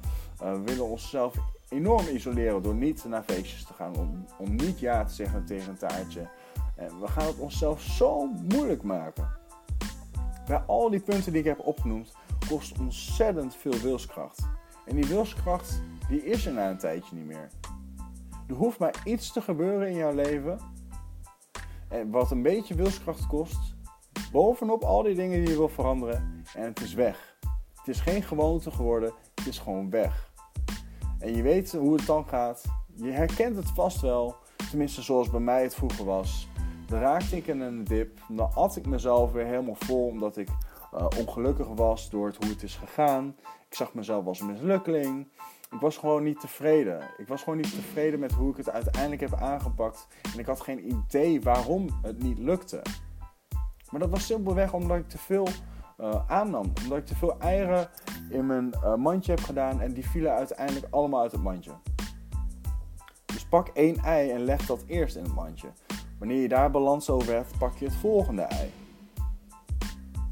Uh, 0.42 0.52
we 0.52 0.60
willen 0.64 0.84
onszelf 0.84 1.34
enorm 1.68 2.06
isoleren 2.06 2.62
door 2.62 2.74
niet 2.74 3.04
naar 3.04 3.22
feestjes 3.22 3.64
te 3.64 3.72
gaan, 3.72 3.96
om, 3.96 4.24
om 4.38 4.56
niet 4.56 4.80
ja 4.80 5.04
te 5.04 5.14
zeggen 5.14 5.44
tegen 5.44 5.68
een 5.68 5.78
taartje. 5.78 6.28
En 6.76 7.00
we 7.00 7.08
gaan 7.08 7.26
het 7.26 7.38
onszelf 7.38 7.82
zo 7.82 8.26
moeilijk 8.26 8.82
maken. 8.82 9.28
Bij 10.46 10.62
al 10.66 10.90
die 10.90 11.00
punten 11.00 11.32
die 11.32 11.40
ik 11.40 11.46
heb 11.46 11.66
opgenoemd, 11.66 12.12
kost 12.48 12.78
ontzettend 12.78 13.56
veel 13.56 13.78
wilskracht. 13.82 14.48
En 14.86 14.96
die 14.96 15.06
wilskracht, 15.06 15.82
die 16.08 16.24
is 16.24 16.46
er 16.46 16.52
na 16.52 16.70
een 16.70 16.78
tijdje 16.78 17.16
niet 17.16 17.26
meer. 17.26 17.48
Er 18.48 18.54
hoeft 18.54 18.78
maar 18.78 18.94
iets 19.04 19.32
te 19.32 19.40
gebeuren 19.40 19.88
in 19.88 19.96
jouw 19.96 20.14
leven. 20.14 20.58
En 21.88 22.10
wat 22.10 22.30
een 22.30 22.42
beetje 22.42 22.74
wilskracht 22.74 23.26
kost, 23.26 23.74
bovenop 24.32 24.82
al 24.82 25.02
die 25.02 25.14
dingen 25.14 25.40
die 25.40 25.48
je 25.48 25.56
wil 25.56 25.68
veranderen. 25.68 26.44
En 26.54 26.62
het 26.62 26.80
is 26.80 26.94
weg. 26.94 27.38
Het 27.74 27.88
is 27.88 28.00
geen 28.00 28.22
gewoonte 28.22 28.70
geworden, 28.70 29.12
het 29.34 29.46
is 29.46 29.58
gewoon 29.58 29.90
weg. 29.90 30.32
En 31.18 31.36
je 31.36 31.42
weet 31.42 31.72
hoe 31.72 31.96
het 31.96 32.06
dan 32.06 32.28
gaat. 32.28 32.64
Je 32.94 33.10
herkent 33.10 33.56
het 33.56 33.70
vast 33.70 34.00
wel. 34.00 34.36
Tenminste, 34.70 35.02
zoals 35.02 35.30
bij 35.30 35.40
mij 35.40 35.62
het 35.62 35.74
vroeger 35.74 36.04
was. 36.04 36.48
Dan 36.86 37.00
raakte 37.00 37.36
ik 37.36 37.46
in 37.46 37.60
een 37.60 37.84
dip. 37.84 38.20
Dan 38.28 38.54
at 38.54 38.76
ik 38.76 38.86
mezelf 38.86 39.32
weer 39.32 39.46
helemaal 39.46 39.74
vol 39.74 40.06
omdat 40.06 40.36
ik 40.36 40.48
uh, 40.94 41.06
ongelukkig 41.18 41.66
was 41.68 42.10
door 42.10 42.26
het, 42.26 42.36
hoe 42.36 42.48
het 42.48 42.62
is 42.62 42.76
gegaan. 42.76 43.36
Ik 43.68 43.74
zag 43.74 43.94
mezelf 43.94 44.26
als 44.26 44.40
een 44.40 44.46
mislukkeling. 44.46 45.28
Ik 45.70 45.80
was 45.80 45.96
gewoon 45.96 46.22
niet 46.22 46.40
tevreden. 46.40 47.00
Ik 47.16 47.28
was 47.28 47.42
gewoon 47.42 47.58
niet 47.58 47.74
tevreden 47.74 48.20
met 48.20 48.32
hoe 48.32 48.50
ik 48.50 48.56
het 48.56 48.70
uiteindelijk 48.70 49.20
heb 49.20 49.34
aangepakt. 49.34 50.06
En 50.32 50.38
ik 50.38 50.46
had 50.46 50.60
geen 50.60 50.88
idee 50.88 51.40
waarom 51.40 51.88
het 52.02 52.22
niet 52.22 52.38
lukte. 52.38 52.82
Maar 53.90 54.00
dat 54.00 54.10
was 54.10 54.26
simpelweg 54.26 54.72
omdat 54.72 54.96
ik 54.96 55.08
te 55.08 55.18
veel 55.18 55.48
uh, 56.00 56.30
aannam. 56.30 56.72
Omdat 56.82 56.98
ik 56.98 57.06
te 57.06 57.16
veel 57.16 57.38
eieren 57.38 57.88
in 58.30 58.46
mijn 58.46 58.72
uh, 58.84 58.94
mandje 58.94 59.32
heb 59.32 59.42
gedaan 59.42 59.80
en 59.80 59.92
die 59.92 60.08
vielen 60.08 60.32
uiteindelijk 60.32 60.86
allemaal 60.90 61.20
uit 61.20 61.32
het 61.32 61.42
mandje. 61.42 61.72
Dus 63.24 63.44
pak 63.44 63.68
één 63.68 63.96
ei 63.96 64.30
en 64.30 64.44
leg 64.44 64.66
dat 64.66 64.84
eerst 64.86 65.16
in 65.16 65.22
het 65.22 65.34
mandje. 65.34 65.68
Wanneer 66.18 66.40
je 66.40 66.48
daar 66.48 66.70
balans 66.70 67.10
over 67.10 67.32
hebt, 67.32 67.58
pak 67.58 67.76
je 67.76 67.84
het 67.84 67.94
volgende 67.94 68.42
ei. 68.42 68.70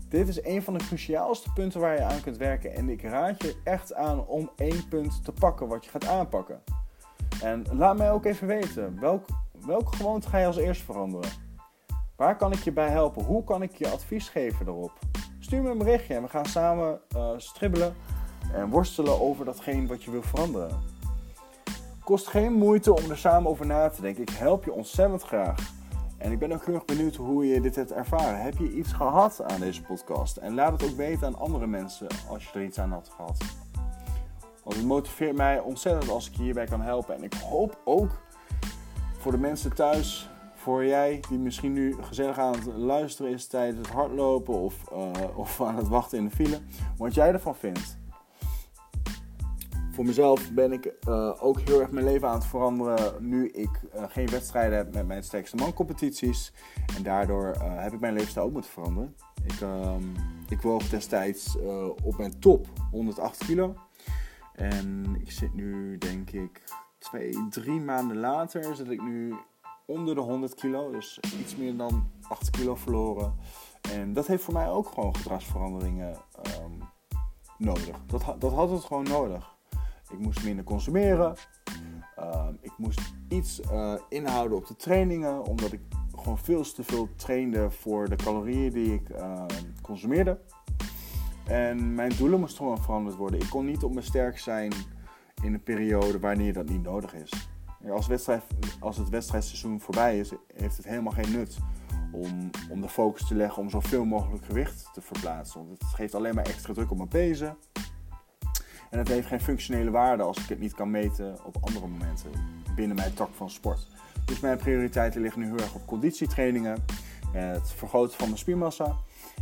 Dit 0.08 0.28
is 0.28 0.44
een 0.44 0.62
van 0.62 0.78
de 0.78 0.84
cruciaalste 0.84 1.52
punten 1.52 1.80
waar 1.80 1.94
je 1.94 2.02
aan 2.02 2.20
kunt 2.20 2.36
werken. 2.36 2.74
En 2.74 2.88
ik 2.88 3.02
raad 3.02 3.42
je 3.42 3.56
echt 3.64 3.94
aan 3.94 4.26
om 4.26 4.50
één 4.56 4.88
punt 4.88 5.24
te 5.24 5.32
pakken 5.32 5.68
wat 5.68 5.84
je 5.84 5.90
gaat 5.90 6.06
aanpakken. 6.06 6.62
En 7.42 7.64
laat 7.72 7.96
mij 7.96 8.12
ook 8.12 8.24
even 8.24 8.46
weten, 8.46 9.00
welk, 9.00 9.26
welke 9.66 9.96
gewoonte 9.96 10.28
ga 10.28 10.38
je 10.38 10.46
als 10.46 10.56
eerst 10.56 10.82
veranderen? 10.82 11.30
Waar 12.16 12.36
kan 12.36 12.52
ik 12.52 12.58
je 12.58 12.72
bij 12.72 12.88
helpen? 12.88 13.24
Hoe 13.24 13.44
kan 13.44 13.62
ik 13.62 13.76
je 13.76 13.90
advies 13.90 14.28
geven 14.28 14.66
erop? 14.66 14.92
Stuur 15.38 15.62
me 15.62 15.70
een 15.70 15.78
berichtje 15.78 16.14
en 16.14 16.22
we 16.22 16.28
gaan 16.28 16.46
samen 16.46 17.00
uh, 17.16 17.30
stribbelen 17.36 17.94
en 18.52 18.68
worstelen 18.68 19.20
over 19.20 19.44
datgene 19.44 19.86
wat 19.86 20.02
je 20.02 20.10
wil 20.10 20.22
veranderen. 20.22 20.80
Kost 22.04 22.26
geen 22.26 22.52
moeite 22.52 22.94
om 22.94 23.10
er 23.10 23.18
samen 23.18 23.50
over 23.50 23.66
na 23.66 23.88
te 23.88 24.00
denken. 24.00 24.22
Ik 24.22 24.30
help 24.30 24.64
je 24.64 24.72
ontzettend 24.72 25.22
graag. 25.22 25.77
En 26.18 26.32
ik 26.32 26.38
ben 26.38 26.52
ook 26.52 26.64
heel 26.64 26.74
erg 26.74 26.84
benieuwd 26.84 27.16
hoe 27.16 27.46
je 27.46 27.60
dit 27.60 27.76
hebt 27.76 27.92
ervaren. 27.92 28.42
Heb 28.42 28.58
je 28.58 28.72
iets 28.72 28.92
gehad 28.92 29.42
aan 29.42 29.60
deze 29.60 29.82
podcast? 29.82 30.36
En 30.36 30.54
laat 30.54 30.72
het 30.72 30.90
ook 30.90 30.96
weten 30.96 31.26
aan 31.26 31.38
andere 31.38 31.66
mensen 31.66 32.06
als 32.28 32.44
je 32.44 32.58
er 32.58 32.64
iets 32.64 32.78
aan 32.78 32.92
had 32.92 33.10
gehad. 33.16 33.38
Want 34.64 34.76
het 34.76 34.84
motiveert 34.84 35.36
mij 35.36 35.60
ontzettend 35.60 36.10
als 36.10 36.28
ik 36.28 36.36
je 36.36 36.42
hierbij 36.42 36.66
kan 36.66 36.80
helpen. 36.80 37.14
En 37.14 37.22
ik 37.22 37.34
hoop 37.34 37.80
ook 37.84 38.10
voor 39.18 39.32
de 39.32 39.38
mensen 39.38 39.74
thuis, 39.74 40.30
voor 40.54 40.84
jij 40.84 41.20
die 41.28 41.38
misschien 41.38 41.72
nu 41.72 41.96
gezellig 42.00 42.38
aan 42.38 42.52
het 42.52 42.66
luisteren 42.66 43.32
is 43.32 43.46
tijdens 43.46 43.78
het 43.78 43.96
hardlopen 43.96 44.54
of, 44.54 44.74
uh, 44.92 45.38
of 45.38 45.60
aan 45.60 45.76
het 45.76 45.88
wachten 45.88 46.18
in 46.18 46.24
de 46.24 46.30
file, 46.30 46.58
wat 46.96 47.14
jij 47.14 47.32
ervan 47.32 47.56
vindt 47.56 47.98
voor 49.98 50.06
mezelf 50.06 50.52
ben 50.52 50.72
ik 50.72 50.94
uh, 51.08 51.42
ook 51.44 51.60
heel 51.60 51.80
erg 51.80 51.90
mijn 51.90 52.04
leven 52.04 52.28
aan 52.28 52.34
het 52.34 52.46
veranderen 52.46 53.28
nu 53.28 53.48
ik 53.48 53.80
uh, 53.94 54.02
geen 54.08 54.26
wedstrijden 54.26 54.76
heb 54.78 54.94
met 54.94 55.06
mijn 55.06 55.22
sterkste 55.22 55.56
man 55.56 55.72
competities. 55.72 56.52
En 56.96 57.02
daardoor 57.02 57.54
uh, 57.56 57.82
heb 57.82 57.92
ik 57.92 58.00
mijn 58.00 58.12
levensstijl 58.12 58.46
ook 58.46 58.52
moeten 58.52 58.70
veranderen. 58.70 59.16
Ik, 59.44 59.60
um, 59.60 60.12
ik 60.48 60.60
woog 60.60 60.88
destijds 60.88 61.56
op 62.02 62.18
mijn 62.18 62.38
top 62.40 62.66
108 62.90 63.44
kilo. 63.44 63.74
En 64.54 65.16
ik 65.20 65.30
zit 65.30 65.54
nu 65.54 65.98
denk 65.98 66.30
ik 66.30 66.62
twee, 66.98 67.48
drie 67.50 67.80
maanden 67.80 68.16
later 68.16 68.76
zit 68.76 68.90
ik 68.90 69.02
nu 69.02 69.34
onder 69.86 70.14
de 70.14 70.20
100 70.20 70.54
kilo. 70.54 70.90
Dus 70.90 71.20
iets 71.40 71.56
meer 71.56 71.76
dan 71.76 72.10
8 72.28 72.50
kilo 72.50 72.74
verloren. 72.74 73.34
En 73.92 74.12
dat 74.12 74.26
heeft 74.26 74.42
voor 74.42 74.54
mij 74.54 74.68
ook 74.68 74.88
gewoon 74.88 75.16
gedragsveranderingen 75.16 76.16
um, 76.62 76.82
nodig. 77.56 77.96
Dat, 78.06 78.34
dat 78.38 78.52
had 78.52 78.70
het 78.70 78.84
gewoon 78.84 79.04
nodig. 79.04 79.56
Ik 80.10 80.18
moest 80.18 80.44
minder 80.44 80.64
consumeren. 80.64 81.36
Ehm, 82.16 82.54
ik 82.60 82.72
moest 82.76 83.14
iets 83.28 83.60
uh, 83.60 83.94
inhouden 84.08 84.58
op 84.58 84.66
de 84.66 84.76
trainingen, 84.76 85.44
omdat 85.44 85.72
ik 85.72 85.80
gewoon 86.16 86.38
veel 86.38 86.62
te 86.62 86.84
veel 86.84 87.08
trainde 87.16 87.70
voor 87.70 88.08
de 88.08 88.16
calorieën 88.16 88.72
die 88.72 88.94
ik 88.94 89.08
uh, 89.08 89.44
consumeerde. 89.82 90.40
En 91.46 91.94
mijn 91.94 92.12
doelen 92.16 92.40
moesten 92.40 92.58
gewoon 92.58 92.82
veranderd 92.82 93.16
worden. 93.16 93.40
Ik 93.40 93.50
kon 93.50 93.64
niet 93.64 93.82
op 93.82 93.92
mijn 93.92 94.04
sterk 94.06 94.38
zijn 94.38 94.72
in 95.42 95.54
een 95.54 95.62
periode 95.62 96.18
wanneer 96.18 96.52
dat 96.52 96.68
niet 96.68 96.82
nodig 96.82 97.14
is. 97.14 97.50
Als, 97.90 98.06
wedstrijd, 98.06 98.42
als 98.80 98.96
het 98.96 99.08
wedstrijdseizoen 99.08 99.80
voorbij 99.80 100.18
is, 100.18 100.32
heeft 100.54 100.76
het 100.76 100.86
helemaal 100.86 101.12
geen 101.12 101.32
nut 101.32 101.58
om, 102.12 102.50
om 102.70 102.80
de 102.80 102.88
focus 102.88 103.26
te 103.26 103.34
leggen 103.34 103.62
om 103.62 103.70
zoveel 103.70 104.04
mogelijk 104.04 104.44
gewicht 104.44 104.88
te 104.92 105.00
verplaatsen. 105.00 105.66
Want 105.66 105.78
het 105.78 105.94
geeft 105.94 106.14
alleen 106.14 106.34
maar 106.34 106.46
extra 106.46 106.72
druk 106.72 106.90
op 106.90 106.96
mijn 106.96 107.08
pezen. 107.08 107.56
En 108.90 108.98
het 108.98 109.08
heeft 109.08 109.26
geen 109.26 109.40
functionele 109.40 109.90
waarde 109.90 110.22
als 110.22 110.38
ik 110.38 110.48
het 110.48 110.60
niet 110.60 110.74
kan 110.74 110.90
meten 110.90 111.36
op 111.44 111.56
andere 111.60 111.86
momenten 111.86 112.30
binnen 112.74 112.96
mijn 112.96 113.14
tak 113.14 113.28
van 113.32 113.50
sport. 113.50 113.86
Dus 114.24 114.40
mijn 114.40 114.58
prioriteiten 114.58 115.20
liggen 115.20 115.40
nu 115.40 115.46
heel 115.46 115.58
erg 115.58 115.74
op 115.74 115.86
conditietrainingen, 115.86 116.84
het 117.32 117.70
vergroten 117.70 118.16
van 118.16 118.26
mijn 118.26 118.38
spiermassa 118.38 118.96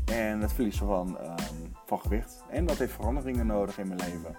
en 0.05 0.41
het 0.41 0.53
verliezen 0.53 0.87
van, 0.87 1.19
um, 1.23 1.75
van 1.87 2.01
gewicht. 2.01 2.45
En 2.51 2.67
dat 2.67 2.77
heeft 2.77 2.93
veranderingen 2.93 3.47
nodig 3.47 3.79
in 3.79 3.89
mijn 3.89 4.01
leven. 4.01 4.37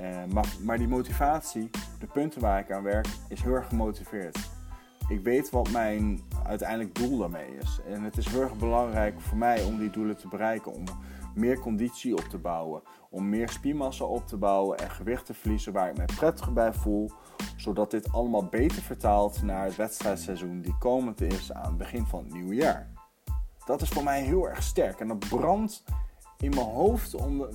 Uh, 0.00 0.32
maar, 0.32 0.46
maar 0.62 0.78
die 0.78 0.88
motivatie, 0.88 1.70
de 1.98 2.06
punten 2.06 2.40
waar 2.40 2.60
ik 2.60 2.70
aan 2.70 2.82
werk, 2.82 3.06
is 3.28 3.42
heel 3.42 3.54
erg 3.54 3.68
gemotiveerd. 3.68 4.38
Ik 5.08 5.20
weet 5.22 5.50
wat 5.50 5.70
mijn 5.70 6.20
uiteindelijk 6.46 6.94
doel 6.94 7.18
daarmee 7.18 7.56
is. 7.60 7.80
En 7.88 8.02
het 8.02 8.16
is 8.16 8.28
heel 8.28 8.42
erg 8.42 8.56
belangrijk 8.56 9.20
voor 9.20 9.38
mij 9.38 9.62
om 9.62 9.78
die 9.78 9.90
doelen 9.90 10.16
te 10.16 10.28
bereiken. 10.28 10.72
Om 10.72 10.84
meer 11.34 11.58
conditie 11.58 12.16
op 12.16 12.24
te 12.24 12.38
bouwen. 12.38 12.82
Om 13.10 13.28
meer 13.28 13.48
spiermassa 13.48 14.04
op 14.04 14.26
te 14.26 14.36
bouwen 14.36 14.78
en 14.78 14.90
gewicht 14.90 15.26
te 15.26 15.34
verliezen 15.34 15.72
waar 15.72 15.90
ik 15.90 15.96
me 15.96 16.04
prettig 16.16 16.52
bij 16.52 16.72
voel. 16.72 17.10
Zodat 17.56 17.90
dit 17.90 18.12
allemaal 18.12 18.44
beter 18.44 18.82
vertaalt 18.82 19.42
naar 19.42 19.64
het 19.64 19.76
wedstrijdseizoen 19.76 20.60
die 20.60 20.78
komend 20.78 21.20
is 21.20 21.52
aan 21.52 21.68
het 21.68 21.76
begin 21.76 22.06
van 22.06 22.24
het 22.24 22.32
nieuwe 22.32 22.54
jaar. 22.54 22.90
Dat 23.64 23.82
is 23.82 23.88
voor 23.88 24.04
mij 24.04 24.22
heel 24.22 24.48
erg 24.48 24.62
sterk 24.62 25.00
en 25.00 25.08
dat 25.08 25.28
brandt 25.28 25.84
in 26.38 26.50
mijn 26.50 26.66
hoofd 26.66 27.14
om, 27.14 27.46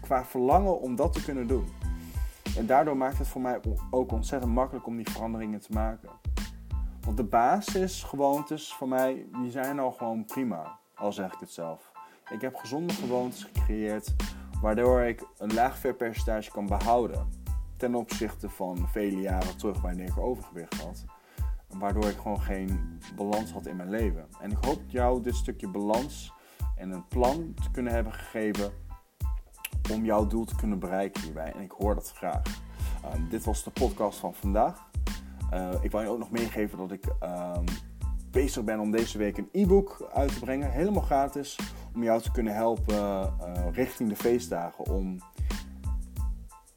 qua 0.00 0.24
verlangen 0.24 0.80
om 0.80 0.96
dat 0.96 1.12
te 1.12 1.24
kunnen 1.24 1.46
doen. 1.46 1.64
En 2.56 2.66
daardoor 2.66 2.96
maakt 2.96 3.18
het 3.18 3.28
voor 3.28 3.40
mij 3.40 3.60
ook 3.90 4.12
ontzettend 4.12 4.52
makkelijk 4.52 4.86
om 4.86 4.96
die 4.96 5.10
veranderingen 5.10 5.60
te 5.60 5.72
maken. 5.72 6.08
Want 7.04 7.16
de 7.16 7.24
basisgewoontes 7.24 8.74
voor 8.74 8.88
mij, 8.88 9.26
die 9.42 9.50
zijn 9.50 9.78
al 9.78 9.92
gewoon 9.92 10.24
prima, 10.24 10.78
al 10.94 11.12
zeg 11.12 11.32
ik 11.32 11.40
het 11.40 11.50
zelf. 11.50 11.91
Ik 12.30 12.40
heb 12.40 12.54
gezonde 12.54 12.92
gewoontes 12.92 13.44
gecreëerd 13.44 14.14
waardoor 14.60 15.00
ik 15.00 15.26
een 15.38 15.54
laag 15.54 15.78
vetpercentage 15.78 16.50
kan 16.50 16.66
behouden. 16.66 17.28
Ten 17.76 17.94
opzichte 17.94 18.48
van 18.48 18.88
vele 18.88 19.20
jaren 19.20 19.56
terug 19.56 19.80
wanneer 19.80 20.06
ik 20.06 20.18
overgewicht 20.18 20.82
had. 20.82 21.04
Waardoor 21.68 22.04
ik 22.04 22.16
gewoon 22.16 22.40
geen 22.40 23.00
balans 23.16 23.52
had 23.52 23.66
in 23.66 23.76
mijn 23.76 23.90
leven. 23.90 24.26
En 24.40 24.50
ik 24.50 24.64
hoop 24.64 24.80
jou 24.86 25.22
dit 25.22 25.34
stukje 25.34 25.68
balans 25.68 26.32
en 26.76 26.90
een 26.90 27.08
plan 27.08 27.54
te 27.62 27.70
kunnen 27.70 27.92
hebben 27.92 28.12
gegeven 28.12 28.72
om 29.92 30.04
jouw 30.04 30.26
doel 30.26 30.44
te 30.44 30.56
kunnen 30.56 30.78
bereiken 30.78 31.22
hierbij. 31.22 31.52
En 31.52 31.60
ik 31.60 31.70
hoor 31.70 31.94
dat 31.94 32.12
graag. 32.12 32.42
Um, 33.14 33.28
dit 33.28 33.44
was 33.44 33.64
de 33.64 33.70
podcast 33.70 34.18
van 34.18 34.34
vandaag. 34.34 34.90
Uh, 35.52 35.74
ik 35.80 35.90
wil 35.90 36.00
je 36.00 36.08
ook 36.08 36.18
nog 36.18 36.30
meegeven 36.30 36.78
dat 36.78 36.92
ik 36.92 37.04
um, 37.06 37.64
bezig 38.30 38.64
ben 38.64 38.80
om 38.80 38.90
deze 38.90 39.18
week 39.18 39.36
een 39.38 39.48
e-book 39.52 40.10
uit 40.12 40.32
te 40.32 40.40
brengen. 40.40 40.70
Helemaal 40.70 41.02
gratis 41.02 41.58
om 41.94 42.02
jou 42.02 42.20
te 42.20 42.30
kunnen 42.30 42.54
helpen 42.54 42.94
uh, 42.94 43.66
richting 43.72 44.08
de 44.08 44.16
feestdagen. 44.16 44.86
Om, 44.86 45.18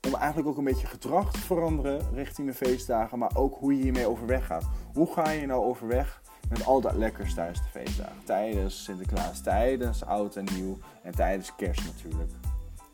om 0.07 0.15
eigenlijk 0.15 0.47
ook 0.47 0.57
een 0.57 0.63
beetje 0.63 0.87
gedrag 0.87 1.31
te 1.31 1.39
veranderen 1.39 2.13
richting 2.13 2.47
de 2.47 2.53
feestdagen, 2.53 3.19
maar 3.19 3.35
ook 3.35 3.55
hoe 3.59 3.75
je 3.77 3.83
hiermee 3.83 4.07
overweg 4.07 4.45
gaat. 4.45 4.65
Hoe 4.93 5.13
ga 5.13 5.29
je 5.29 5.45
nou 5.45 5.63
overweg 5.63 6.21
met 6.49 6.65
al 6.65 6.81
dat 6.81 6.95
lekkers 6.95 7.33
tijdens 7.33 7.61
de 7.61 7.69
feestdagen? 7.69 8.23
Tijdens 8.23 8.83
Sinterklaas, 8.83 9.41
tijdens 9.41 10.05
Oud 10.05 10.35
en 10.35 10.47
Nieuw 10.53 10.77
en 11.03 11.15
tijdens 11.15 11.55
Kerst 11.55 11.85
natuurlijk. 11.85 12.31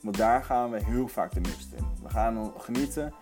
Want 0.01 0.17
daar 0.17 0.43
gaan 0.43 0.71
we 0.71 0.83
heel 0.83 1.07
vaak 1.07 1.33
de 1.33 1.39
mist 1.39 1.73
in. 1.77 1.85
We 2.03 2.09
gaan 2.09 2.53
genieten 2.57 3.13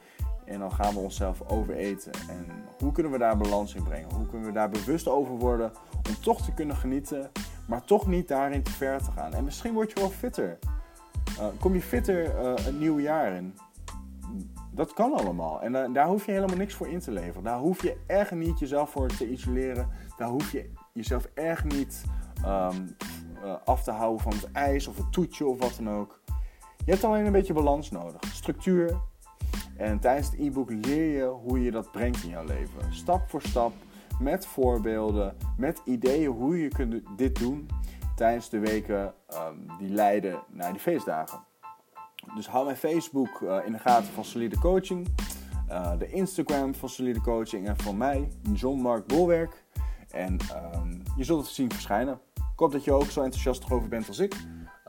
en 0.46 0.60
dan 0.60 0.72
gaan 0.72 0.94
we 0.94 1.00
onszelf 1.00 1.42
overeten. 1.48 2.12
En 2.30 2.46
hoe 2.80 2.92
kunnen 2.92 3.12
we 3.12 3.18
daar 3.18 3.38
balans 3.38 3.76
in 3.76 3.84
brengen? 3.84 4.14
Hoe 4.14 4.28
kunnen 4.28 4.48
we 4.48 4.54
daar 4.54 4.70
bewust 4.70 5.08
over 5.08 5.38
worden 5.38 5.72
om 6.08 6.22
toch 6.22 6.42
te 6.42 6.54
kunnen 6.54 6.76
genieten 6.76 7.32
maar 7.70 7.84
toch 7.84 8.08
niet 8.08 8.28
daarin 8.28 8.64
te 8.64 8.72
ver 8.72 9.04
te 9.04 9.12
gaan. 9.12 9.34
En 9.34 9.44
misschien 9.44 9.74
word 9.74 9.92
je 9.92 10.00
wel 10.00 10.10
fitter. 10.10 10.60
Uh, 11.40 11.46
kom 11.60 11.74
je 11.74 11.82
fitter 11.82 12.26
uh, 12.26 12.66
een 12.66 12.78
nieuw 12.78 13.00
jaar 13.00 13.34
in. 13.34 13.56
Dat 14.72 14.94
kan 14.94 15.14
allemaal. 15.14 15.62
En 15.62 15.74
uh, 15.74 15.94
daar 15.94 16.08
hoef 16.08 16.26
je 16.26 16.32
helemaal 16.32 16.58
niks 16.58 16.74
voor 16.74 16.88
in 16.88 17.00
te 17.00 17.12
leveren. 17.12 17.44
Daar 17.44 17.60
hoef 17.60 17.82
je 17.82 17.98
echt 18.08 18.32
niet 18.32 18.60
jezelf 18.60 18.90
voor 18.90 19.08
te 19.08 19.30
isoleren. 19.30 19.90
Daar 20.18 20.28
hoef 20.28 20.52
je 20.52 20.72
jezelf 20.94 21.30
echt 21.34 21.64
niet 21.64 22.04
uh, 22.42 22.70
af 23.66 23.84
te 23.84 23.92
houden 23.92 24.22
van 24.22 24.34
het 24.34 24.52
ijs 24.52 24.88
of 24.88 24.98
het 24.98 25.12
toetje 25.12 25.46
of 25.46 25.60
wat 25.60 25.76
dan 25.84 25.90
ook. 25.90 26.22
Je 26.86 26.92
hebt 26.92 27.04
alleen 27.04 27.26
een 27.26 27.32
beetje 27.32 27.54
balans 27.54 27.92
nodig. 27.92 28.22
Structuur. 28.34 28.98
En 29.78 30.00
tijdens 30.00 30.28
het 30.32 30.40
e-book 30.40 30.70
leer 30.70 31.18
je 31.18 31.26
hoe 31.26 31.64
je 31.64 31.72
dat 31.72 31.92
brengt 31.92 32.24
in 32.24 32.30
jouw 32.30 32.46
leven. 32.46 32.94
Stap 32.94 33.30
voor 33.30 33.42
stap. 33.42 33.74
Met 34.20 34.46
voorbeelden. 34.46 35.36
Met 35.58 35.82
ideeën 35.86 36.32
hoe 36.32 36.60
je 36.60 36.68
kunt 36.68 37.02
dit 37.18 37.40
doen. 37.40 37.68
Tijdens 38.16 38.50
de 38.50 38.60
weken 38.60 39.14
um, 39.34 39.78
die 39.78 39.90
leiden 39.90 40.40
naar 40.52 40.72
die 40.72 40.82
feestdagen. 40.82 41.40
Dus 42.36 42.48
hou 42.48 42.66
mijn 42.66 42.78
Facebook 42.78 43.40
uh, 43.42 43.58
in 43.66 43.72
de 43.72 43.80
gaten 43.80 44.14
van 44.14 44.26
Solide 44.26 44.60
Coaching. 44.60 45.08
Uh, 45.70 45.98
de 45.98 46.12
Instagram 46.12 46.76
van 46.76 46.90
Solide 46.90 47.22
Coaching 47.22 47.68
en 47.68 47.78
van 47.78 47.98
mij, 47.98 48.28
John 48.54 48.82
Mark 48.82 49.08
Bolwerk. 49.08 49.64
En 50.10 50.38
um, 50.76 51.02
je 51.16 51.24
zult 51.24 51.46
het 51.46 51.54
zien 51.54 51.72
verschijnen. 51.72 52.20
Ik 52.34 52.66
hoop 52.66 52.72
dat 52.72 52.84
je 52.84 52.92
ook 52.92 53.10
zo 53.10 53.22
enthousiast 53.22 53.72
over 53.72 53.90
bent 53.90 54.08
als 54.08 54.20
ik. 54.20 54.36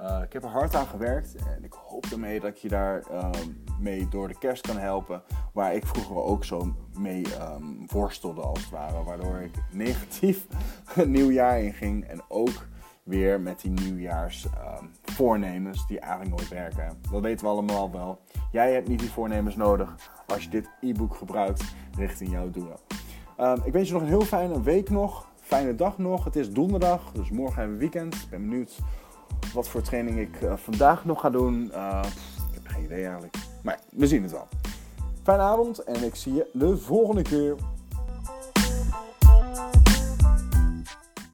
Uh, 0.03 0.23
ik 0.23 0.33
heb 0.33 0.43
er 0.43 0.49
hard 0.49 0.75
aan 0.75 0.87
gewerkt 0.87 1.35
en 1.35 1.65
ik 1.65 1.73
hoop 1.73 2.07
ermee 2.07 2.41
dat 2.41 2.61
je 2.61 2.69
daar 2.69 3.05
uh, 3.11 3.31
mee 3.79 4.09
door 4.09 4.29
de 4.29 4.39
kerst 4.39 4.67
kan 4.67 4.79
helpen. 4.79 5.23
Waar 5.53 5.75
ik 5.75 5.87
vroeger 5.87 6.17
ook 6.17 6.45
zo 6.45 6.75
mee 6.99 7.25
um, 7.41 7.87
worstelde 7.87 8.41
als 8.41 8.61
het 8.61 8.71
ware. 8.71 9.05
Waardoor 9.05 9.41
ik 9.41 9.55
negatief 9.73 10.47
een 10.97 11.11
nieuw 11.11 11.31
jaar 11.31 11.61
inging 11.61 12.05
en 12.05 12.21
ook 12.29 12.69
weer 13.03 13.41
met 13.41 13.61
die 13.61 13.71
nieuwjaars 13.71 14.45
um, 14.45 14.91
voornemens 15.03 15.87
die 15.87 16.01
eigenlijk 16.01 16.31
nooit 16.31 16.49
werken. 16.49 16.99
Dat 17.11 17.23
weten 17.23 17.45
we 17.45 17.53
allemaal 17.53 17.91
wel. 17.91 18.21
Jij 18.53 18.73
hebt 18.73 18.89
niet 18.89 18.99
die 18.99 19.11
voornemens 19.11 19.57
nodig 19.57 19.97
als 20.27 20.43
je 20.43 20.51
dit 20.51 20.71
e-book 20.81 21.17
gebruikt 21.17 21.75
richting 21.97 22.31
jouw 22.31 22.51
doelen. 22.51 22.77
Um, 23.41 23.61
ik 23.65 23.73
wens 23.73 23.89
je 23.89 23.93
nog 23.93 24.03
een 24.03 24.09
heel 24.09 24.21
fijne 24.21 24.63
week 24.63 24.91
nog. 24.91 25.29
Fijne 25.41 25.75
dag 25.75 25.99
nog. 25.99 26.25
Het 26.25 26.37
is 26.37 26.53
donderdag, 26.53 27.13
dus 27.13 27.31
morgen 27.31 27.57
hebben 27.57 27.75
we 27.75 27.83
weekend. 27.83 28.15
Ik 28.15 28.31
ben 28.31 28.49
benieuwd 28.49 28.79
wat 29.53 29.69
voor 29.69 29.83
training 29.83 30.19
ik 30.19 30.41
uh, 30.41 30.57
vandaag 30.57 31.05
nog 31.05 31.21
ga 31.21 31.31
doen. 31.31 31.71
Uh, 31.75 32.03
ik 32.49 32.55
heb 32.55 32.67
geen 32.67 32.85
idee 32.85 33.05
eigenlijk. 33.05 33.37
Maar 33.63 33.81
we 33.91 34.07
zien 34.07 34.23
het 34.23 34.33
wel. 34.33 34.49
Fijne 35.23 35.43
avond 35.43 35.79
en 35.79 36.05
ik 36.05 36.15
zie 36.15 36.35
je 36.35 36.47
de 36.53 36.77
volgende 36.77 37.23
keer. 37.23 37.55